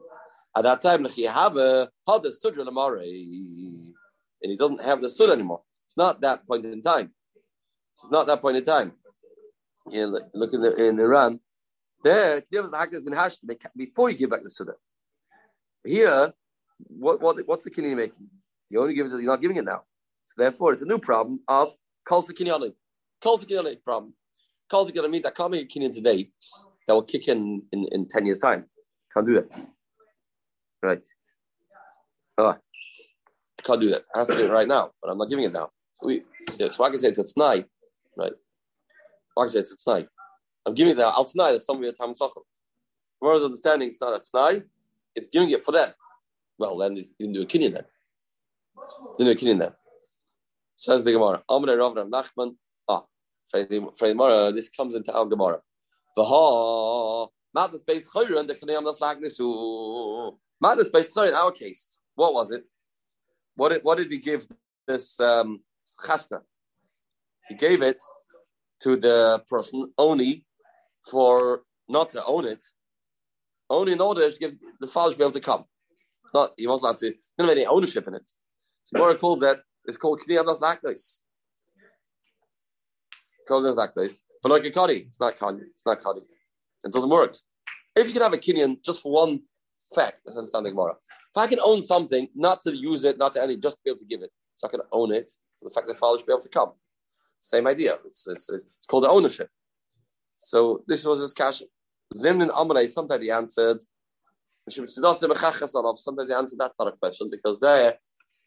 At 0.55 0.63
that 0.63 0.81
time, 0.83 1.05
have 1.05 1.57
a 1.57 1.89
had 2.07 2.23
the 2.23 2.31
sudra 2.31 2.63
lamare, 2.65 3.01
and 4.41 4.51
he 4.51 4.57
doesn't 4.57 4.83
have 4.83 5.01
the 5.01 5.09
sud 5.09 5.31
anymore. 5.31 5.62
It's 5.85 5.97
not 5.97 6.21
that 6.21 6.45
point 6.47 6.65
in 6.65 6.83
time. 6.83 7.12
It's 7.95 8.12
not 8.12 8.27
that 8.27 8.41
point 8.41 8.57
in 8.57 8.65
time. 8.65 8.91
You 9.89 10.01
know, 10.01 10.19
look 10.33 10.53
in, 10.53 10.62
the, 10.62 10.71
in 10.88 10.99
Iran. 10.99 11.39
There, 12.03 12.41
before 13.75 14.09
you 14.09 14.17
give 14.17 14.29
back 14.29 14.43
the 14.43 14.51
suda. 14.51 14.73
Here, 15.84 16.34
what, 16.78 17.22
what 17.22 17.48
what's 17.48 17.63
the 17.63 17.72
kinyan 17.72 17.96
making? 17.96 18.28
You 18.70 18.82
only 18.82 18.94
give 18.94 19.08
it. 19.08 19.12
You're 19.12 19.22
not 19.24 19.42
giving 19.42 19.58
it 19.58 19.65
now. 19.65 19.84
So 20.24 20.34
therefore, 20.38 20.74
it's 20.74 20.82
a 20.82 20.86
new 20.86 21.00
problem 21.00 21.39
of 21.48 21.74
kol 22.06 22.24
kinyan. 22.24 22.74
Kol 23.22 23.38
kinyan 23.38 23.84
problem. 23.84 24.13
Kol 24.70 24.88
kinyan 24.88 25.10
means 25.10 25.26
I 25.26 25.32
can't 25.32 25.52
make 25.52 25.63
a 25.63 25.80
kinyan 25.80 25.94
today 25.94 26.32
that 26.88 26.94
will 26.94 27.04
kick 27.04 27.28
in, 27.28 27.63
in 27.72 27.86
in 27.92 28.08
ten 28.08 28.26
years 28.26 28.39
time. 28.39 28.65
Can't 29.13 29.26
do 29.26 29.34
that. 29.34 29.50
Right. 30.82 31.02
Oh, 32.38 32.50
I 32.50 33.62
can't 33.63 33.82
do 33.82 33.89
that. 33.89 34.04
I 34.15 34.20
have 34.20 34.28
to 34.28 34.36
do 34.36 34.46
it 34.46 34.52
right 34.52 34.68
now, 34.68 34.92
but 35.02 35.12
I'm 35.12 35.18
not 35.18 35.30
giving 35.30 35.46
it 35.46 35.52
now. 35.52 35.72
So 35.96 36.08
we, 36.08 36.24
yeah, 36.58 36.70
so 36.70 36.84
I 36.84 36.89
can 36.89 37.00
say 37.00 37.10
it's 37.10 37.18
a 37.18 37.24
tnai, 37.24 37.65
right? 38.15 38.32
I 39.38 39.42
can 39.42 39.50
say 39.50 39.60
it's 39.60 39.74
a 39.74 39.89
tnai. 39.89 40.08
I'm 40.65 40.74
giving 40.74 40.92
it 40.92 40.98
now. 40.98 41.10
I'll 41.10 41.26
tnai 41.26 41.54
that 41.54 41.62
somebody 41.62 41.89
at 41.89 41.98
time 41.98 42.13
tzachel. 42.13 42.44
Tomorrow's 43.20 43.44
understanding 43.44 43.89
it's 43.89 44.00
not 44.00 44.15
a 44.15 44.22
tnai, 44.22 44.63
it's 45.15 45.28
giving 45.28 45.50
it 45.52 45.63
for 45.63 45.72
them. 45.72 45.91
Well, 46.58 46.78
then 46.78 46.95
you 46.95 47.04
can 47.19 47.34
do 47.34 47.41
a 47.41 47.45
kinyan 47.45 47.74
then. 47.74 47.86
You 49.17 49.26
do 49.26 49.32
a 49.32 49.36
kinyan 49.36 49.60
then. 49.60 49.72
Says 50.76 51.04
the 51.04 51.12
Gemara. 51.12 51.43
Amr 51.50 51.78
Rav 51.78 51.95
Rav 51.95 52.08
Nachman. 52.08 52.56
Ah, 52.88 53.04
Gemara. 53.54 54.52
This 54.52 54.69
comes 54.69 54.95
into 54.95 55.12
our 55.13 55.26
Gemara. 55.26 55.60
Vaha. 56.17 57.30
Madness 57.54 57.84
based 57.84 58.12
chayron 58.13 58.48
the 58.48 58.56
kanayam 58.56 58.84
das 58.84 59.00
lagnisu. 59.00 60.38
Madness 60.62 60.89
based 60.89 61.15
chayron. 61.15 61.30
In 61.30 61.36
our 61.36 61.52
case, 61.52 61.98
what 62.15 62.34
was 62.34 62.52
it? 62.52 62.67
What 63.56 63.69
did, 63.69 63.84
what 63.84 63.98
did 63.98 64.12
he 64.12 64.19
give 64.19 64.48
this 64.88 65.19
um, 65.19 65.62
chasna? 66.06 66.41
He 67.48 67.56
gave 67.56 67.82
it 67.82 68.02
to 68.82 68.95
the 68.95 69.43
person 69.50 69.91
only 69.98 70.45
for 71.10 71.63
not 71.88 72.10
to 72.10 72.24
own 72.26 72.45
it, 72.45 72.63
only 73.69 73.93
in 73.93 74.01
order 74.01 74.29
to 74.29 74.39
give 74.39 74.55
the 74.79 74.88
father 74.88 75.12
to 75.12 75.17
be 75.17 75.23
able 75.23 75.32
to 75.32 75.39
come. 75.39 75.65
Not 76.34 76.53
he 76.58 76.67
wasn't 76.67 76.84
allowed 76.84 76.97
to. 76.97 77.10
Didn't 77.10 77.49
have 77.49 77.49
any 77.49 77.65
ownership 77.65 78.08
in 78.08 78.15
it. 78.15 78.32
So 78.84 78.99
Mora 78.99 79.15
calls 79.15 79.39
that 79.39 79.62
it's 79.86 79.97
called 79.97 80.21
kniyam 80.27 80.45
das 80.45 80.60
laknos. 80.60 81.19
Called 83.47 83.65
das 83.65 83.75
laknos, 83.75 84.23
but 84.41 84.51
like 84.51 84.65
a 84.65 84.71
kadi, 84.71 85.05
it's 85.08 85.19
not 85.19 85.38
kadi. 85.39 85.62
It's 85.73 85.86
not 85.86 86.01
kadi. 86.03 86.21
It 86.84 86.93
doesn't 86.93 87.10
work. 87.10 87.38
If 87.95 88.08
you 88.08 88.13
can 88.13 88.21
have 88.21 88.34
a 88.34 88.38
kinyan 88.38 88.84
just 88.84 89.01
for 89.01 89.12
one 89.12 89.41
fact, 89.95 90.21
that's 90.25 90.38
understanding 90.38 90.73
Gemara. 90.73 90.93
If 90.93 91.38
I 91.38 91.47
can 91.47 91.60
own 91.63 91.82
something, 91.82 92.27
not 92.36 92.62
to 92.63 92.75
use 92.75 93.03
it, 93.03 93.17
not 93.17 93.34
to 93.36 93.43
any, 93.43 93.58
just 93.58 93.77
to 93.77 93.82
be 93.84 93.91
able 93.91 93.99
to 93.99 94.05
give 94.05 94.21
it, 94.21 94.32
so 94.55 94.67
I 94.67 94.71
can 94.71 94.82
own 94.91 95.12
it 95.13 95.32
for 95.60 95.69
the 95.69 95.73
fact 95.73 95.88
that 95.88 95.99
father 95.99 96.17
should 96.17 96.27
be 96.27 96.34
able 96.34 96.43
to 96.43 96.49
come. 96.49 96.71
Same 97.39 97.67
idea. 97.67 97.97
It's 98.05 98.27
it's, 98.27 98.49
it's 98.49 98.88
called 98.88 99.03
the 99.03 99.10
ownership. 99.10 99.49
So 100.36 100.84
this 100.88 101.03
was 101.05 101.21
his 101.21 101.34
cash. 101.34 101.62
Zimnin 102.15 102.50
Amalei, 102.50 102.89
sometimes 102.89 103.24
he 103.24 103.32
answered, 103.32 103.80
sometimes 104.67 105.22
he 105.22 106.34
answered 106.34 106.60
that's 106.60 106.80
not 106.80 106.88
a 106.88 106.98
question 106.98 107.30
because 107.30 107.60
there, 107.60 107.95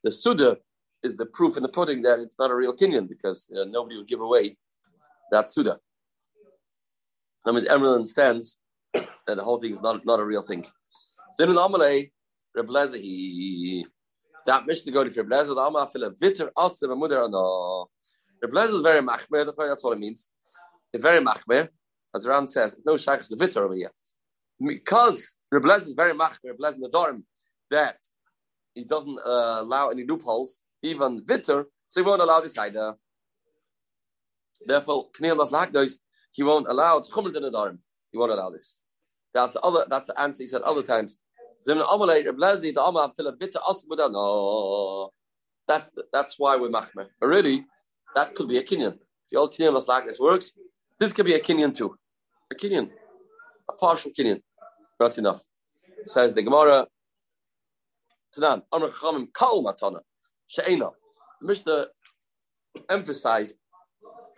the 0.02 0.10
Suda 0.10 0.58
is 1.02 1.16
the 1.16 1.26
proof 1.26 1.56
in 1.56 1.62
the 1.62 1.68
pudding 1.68 2.02
that 2.02 2.18
it's 2.18 2.38
not 2.38 2.50
a 2.50 2.54
real 2.54 2.74
kinyan 2.74 3.08
because 3.08 3.50
uh, 3.56 3.64
nobody 3.64 3.96
would 3.96 4.08
give 4.08 4.20
away 4.20 4.56
that 5.30 5.52
Suda. 5.52 5.78
I 7.46 7.52
mean, 7.52 7.66
everyone 7.68 7.96
understands 7.96 8.58
that 8.94 9.06
the 9.26 9.42
whole 9.42 9.60
thing 9.60 9.72
is 9.72 9.80
not, 9.80 10.04
not 10.04 10.20
a 10.20 10.24
real 10.24 10.42
thing. 10.42 10.66
Zimnin 11.40 11.56
Amalei, 11.56 12.10
Reblezahi, 12.56 13.84
that 14.46 14.66
Mishnah 14.66 14.92
go 14.92 15.04
to 15.04 15.10
Reblezahi, 15.10 15.54
the 15.54 15.60
Amal 15.60 15.86
feel 15.86 16.04
a 16.04 16.10
vitter 16.10 16.50
asim 16.56 16.92
a 16.92 16.96
mother 16.96 17.28
no. 17.28 17.88
Reblezahi 18.44 18.74
is 18.74 18.82
very 18.82 19.00
machmer, 19.00 19.46
that's 19.56 19.84
what 19.84 19.92
it 19.92 20.00
means. 20.00 20.30
It's 20.92 21.02
very 21.02 21.24
machmer 21.24 21.68
as 22.14 22.26
Ran 22.26 22.46
says, 22.46 22.74
it's 22.74 22.84
no 22.84 22.96
shaykhs 22.96 23.28
the 23.28 23.36
vitter 23.36 23.58
over 23.58 23.74
here. 23.74 23.90
Because 24.64 25.36
Reblez 25.52 25.80
is 25.80 25.92
very 25.94 26.12
machmer, 26.12 26.52
Reblez 26.52 26.74
Nadorim, 26.78 27.22
that 27.70 27.96
he 28.74 28.84
doesn't 28.84 29.18
uh, 29.24 29.58
allow 29.60 29.88
any 29.88 30.04
loopholes, 30.04 30.60
even 30.82 31.20
vitter, 31.24 31.64
so 31.88 32.00
he 32.00 32.06
won't 32.06 32.22
allow 32.22 32.40
this 32.40 32.56
either. 32.58 32.94
Therefore, 34.64 35.08
Kneel 35.18 35.36
das 35.36 35.50
Lagdois, 35.50 35.98
he 36.30 36.42
won't 36.42 36.68
allow 36.68 36.98
it. 36.98 37.08
Chumel 37.12 37.32
Nadorim, 37.32 37.78
he 38.10 38.18
won't 38.18 38.32
allow 38.32 38.50
this. 38.50 38.80
That's 39.34 39.54
the 39.54 39.60
other. 39.60 39.86
That's 39.88 40.06
the 40.06 40.20
answer 40.20 40.42
he 40.42 40.46
said 40.46 40.62
other 40.62 40.82
times. 40.82 41.18
The. 41.64 41.74
No, 44.10 45.10
that's 45.66 45.90
that's 46.12 46.38
why 46.38 46.56
we're 46.56 46.68
machmer. 46.68 47.06
Already, 47.22 47.64
that 48.14 48.34
could 48.34 48.48
be 48.48 48.58
a 48.58 48.62
kinyan. 48.62 48.98
The 49.30 49.38
old 49.38 49.54
kinyan 49.54 49.72
was 49.72 49.88
like 49.88 50.06
this 50.06 50.20
works, 50.20 50.52
this 50.98 51.12
could 51.12 51.24
be 51.24 51.34
a 51.34 51.40
kinyan 51.40 51.74
too 51.74 51.96
a 52.52 52.54
kinyan, 52.54 52.90
a 53.68 53.72
partial 53.72 54.10
kinyan, 54.16 54.40
not 55.00 55.18
enough. 55.18 55.42
Says 56.04 56.34
the 56.34 56.42
Gemara, 56.42 56.86
Tanan, 58.36 58.62
Amr 58.72 58.88
Chamim 58.88 59.26
Kal 59.34 59.62
Matana, 59.62 60.00
She'ena. 60.46 60.90
The 61.40 61.46
Mishnah 61.46 61.86
emphasized, 62.88 63.56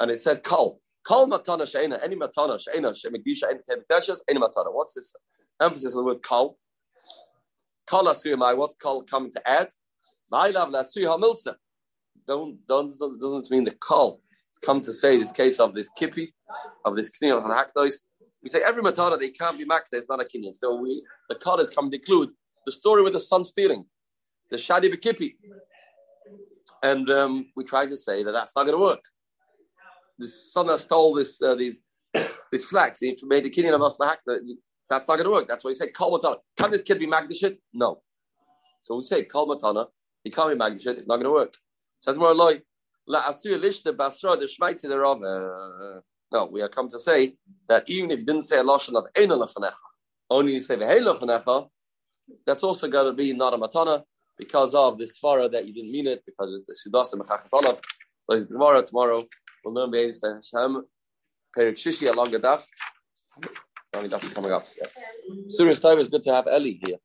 and 0.00 0.11
it 0.11 0.20
said 0.20 0.42
Kal. 0.42 0.81
Kal 1.07 1.27
Matana 1.27 1.66
She'ena, 1.70 1.98
any 2.03 2.16
Matana, 2.16 2.59
She'ena, 2.61 2.94
She'mekdisha, 2.94 3.44
any 3.50 3.61
Tebeteshes, 3.68 4.18
any 4.29 4.40
Matana. 4.40 4.72
What's 4.72 4.94
this 4.94 5.14
emphasis 5.61 5.94
on 5.94 6.00
the 6.00 6.05
word 6.05 6.22
Kal? 6.22 6.57
Kal 7.88 8.05
Asuyamai, 8.05 8.57
what's 8.57 8.74
Kal 8.74 9.03
coming 9.03 9.33
to 9.33 9.48
add? 9.48 9.68
Ma'ilav 10.33 10.70
Lasuy 10.70 11.05
HaMilsa. 11.05 11.55
Don't, 12.27 12.59
don't, 12.66 12.88
doesn't 12.88 13.50
mean 13.50 13.64
the 13.64 13.77
Kal. 13.87 14.20
Come 14.62 14.81
to 14.83 14.93
say 14.93 15.19
this 15.19 15.33
case 15.33 15.59
of 15.59 15.75
this 15.75 15.90
kippy, 15.97 16.35
of 16.85 16.97
this 16.97 17.11
kinyan 17.11 17.43
on 17.43 17.51
hakdois. 17.51 17.97
We 18.43 18.49
say 18.49 18.61
every 18.64 18.83
matana 18.83 19.19
they 19.19 19.31
can't 19.31 19.59
be 19.59 19.64
makta 19.64 19.95
it's 19.95 20.09
not 20.09 20.21
a 20.21 20.25
kinyan. 20.25 20.55
So 20.55 20.77
we 20.77 21.03
the 21.29 21.38
has 21.59 21.71
come 21.71 21.90
to 21.90 21.97
include 21.97 22.31
the 22.64 22.73
story 22.73 23.03
with 23.03 23.14
the 23.14 23.21
son 23.21 23.45
stealing, 23.45 23.85
the 24.51 24.57
shadi 24.57 24.93
bekipi, 24.95 25.35
and 26.83 27.11
um, 27.11 27.47
we 27.57 27.64
try 27.64 27.87
to 27.87 27.97
say 27.97 28.23
that 28.23 28.33
that's 28.33 28.55
not 28.55 28.64
going 28.64 28.79
to 28.79 28.83
work. 28.83 29.03
The 30.19 30.29
son 30.29 30.69
that 30.69 30.81
stole 30.81 31.14
this 31.14 31.43
uh, 31.43 31.55
these 31.57 31.81
this 32.53 32.64
flax, 32.64 33.01
he 33.01 33.19
made 33.25 33.45
the 33.45 33.51
kinyan 33.51 33.75
of 33.75 33.83
us 33.83 33.97
the 33.97 34.05
hakdois. 34.05 34.38
That's 34.88 35.09
not 35.09 35.17
going 35.17 35.25
to 35.25 35.31
work. 35.31 35.49
That's 35.49 35.64
why 35.64 35.71
we 35.71 35.75
say 35.75 35.88
kol 35.88 36.19
matana. 36.19 36.37
Can 36.57 36.71
this 36.71 36.83
kid 36.83 36.99
be 36.99 37.07
magdashit? 37.07 37.57
No. 37.73 38.03
So 38.83 38.97
we 38.97 39.03
say 39.03 39.25
kol 39.25 39.49
matana. 39.49 39.87
He 40.23 40.31
can't 40.31 40.51
be 40.51 40.55
magdashit. 40.55 40.99
It's 40.99 41.09
not 41.09 41.17
going 41.17 41.25
to 41.25 41.31
work. 41.31 41.57
Says 42.01 42.19
more 42.19 42.35
loy. 42.35 42.61
No, 43.07 43.19
uh, 46.40 46.47
we 46.47 46.62
are 46.62 46.69
come 46.69 46.88
to 46.88 46.99
say 46.99 47.37
that 47.69 47.88
even 47.88 48.11
if 48.11 48.21
you 48.21 48.25
didn't 48.25 48.45
say 48.45 48.59
a 48.59 48.62
lashon 48.62 48.95
of 48.97 49.05
Eina 49.14 49.37
Lefanecha, 49.38 49.75
only 50.31 50.55
you 50.55 50.61
say 50.61 50.77
Vehei 50.77 51.01
Lefanecha, 51.01 51.69
that's 52.47 52.62
also 52.62 52.88
going 52.88 53.07
to 53.07 53.12
be 53.12 53.35
not 53.35 53.53
a 53.53 53.59
matana 53.59 54.03
because 54.38 54.75
of 54.75 54.99
this 54.99 55.21
svara 55.21 55.51
that 55.51 55.67
you 55.67 55.75
didn't 55.75 55.93
mean 55.93 56.07
it, 56.07 56.23
because 56.25 56.51
it's 56.59 56.87
a 56.87 56.88
Shidasa 56.88 57.14
Mechachas 57.14 57.53
Olav. 57.53 57.79
So 58.25 58.35
it's 58.35 58.47
tomorrow, 58.47 58.83
tomorrow, 58.83 59.25
we'll 59.64 59.75
learn 59.75 59.90
Be'ez 59.90 60.23
Hashem, 60.25 60.83
Perik 61.57 61.75
Shishi 61.75 62.11
along 62.11 62.31
the 62.31 62.40
daf. 62.40 62.64
Along 63.93 64.09
the 64.09 64.17
daf 64.17 64.35
coming 64.35 64.53
up. 64.53 64.67
Yeah. 64.77 64.88
Surah 65.51 65.73
Tov 65.73 65.99
is 65.99 66.09
good 66.09 66.23
to 66.23 66.33
have 66.33 66.47
Eli 66.47 66.79
here. 66.85 66.97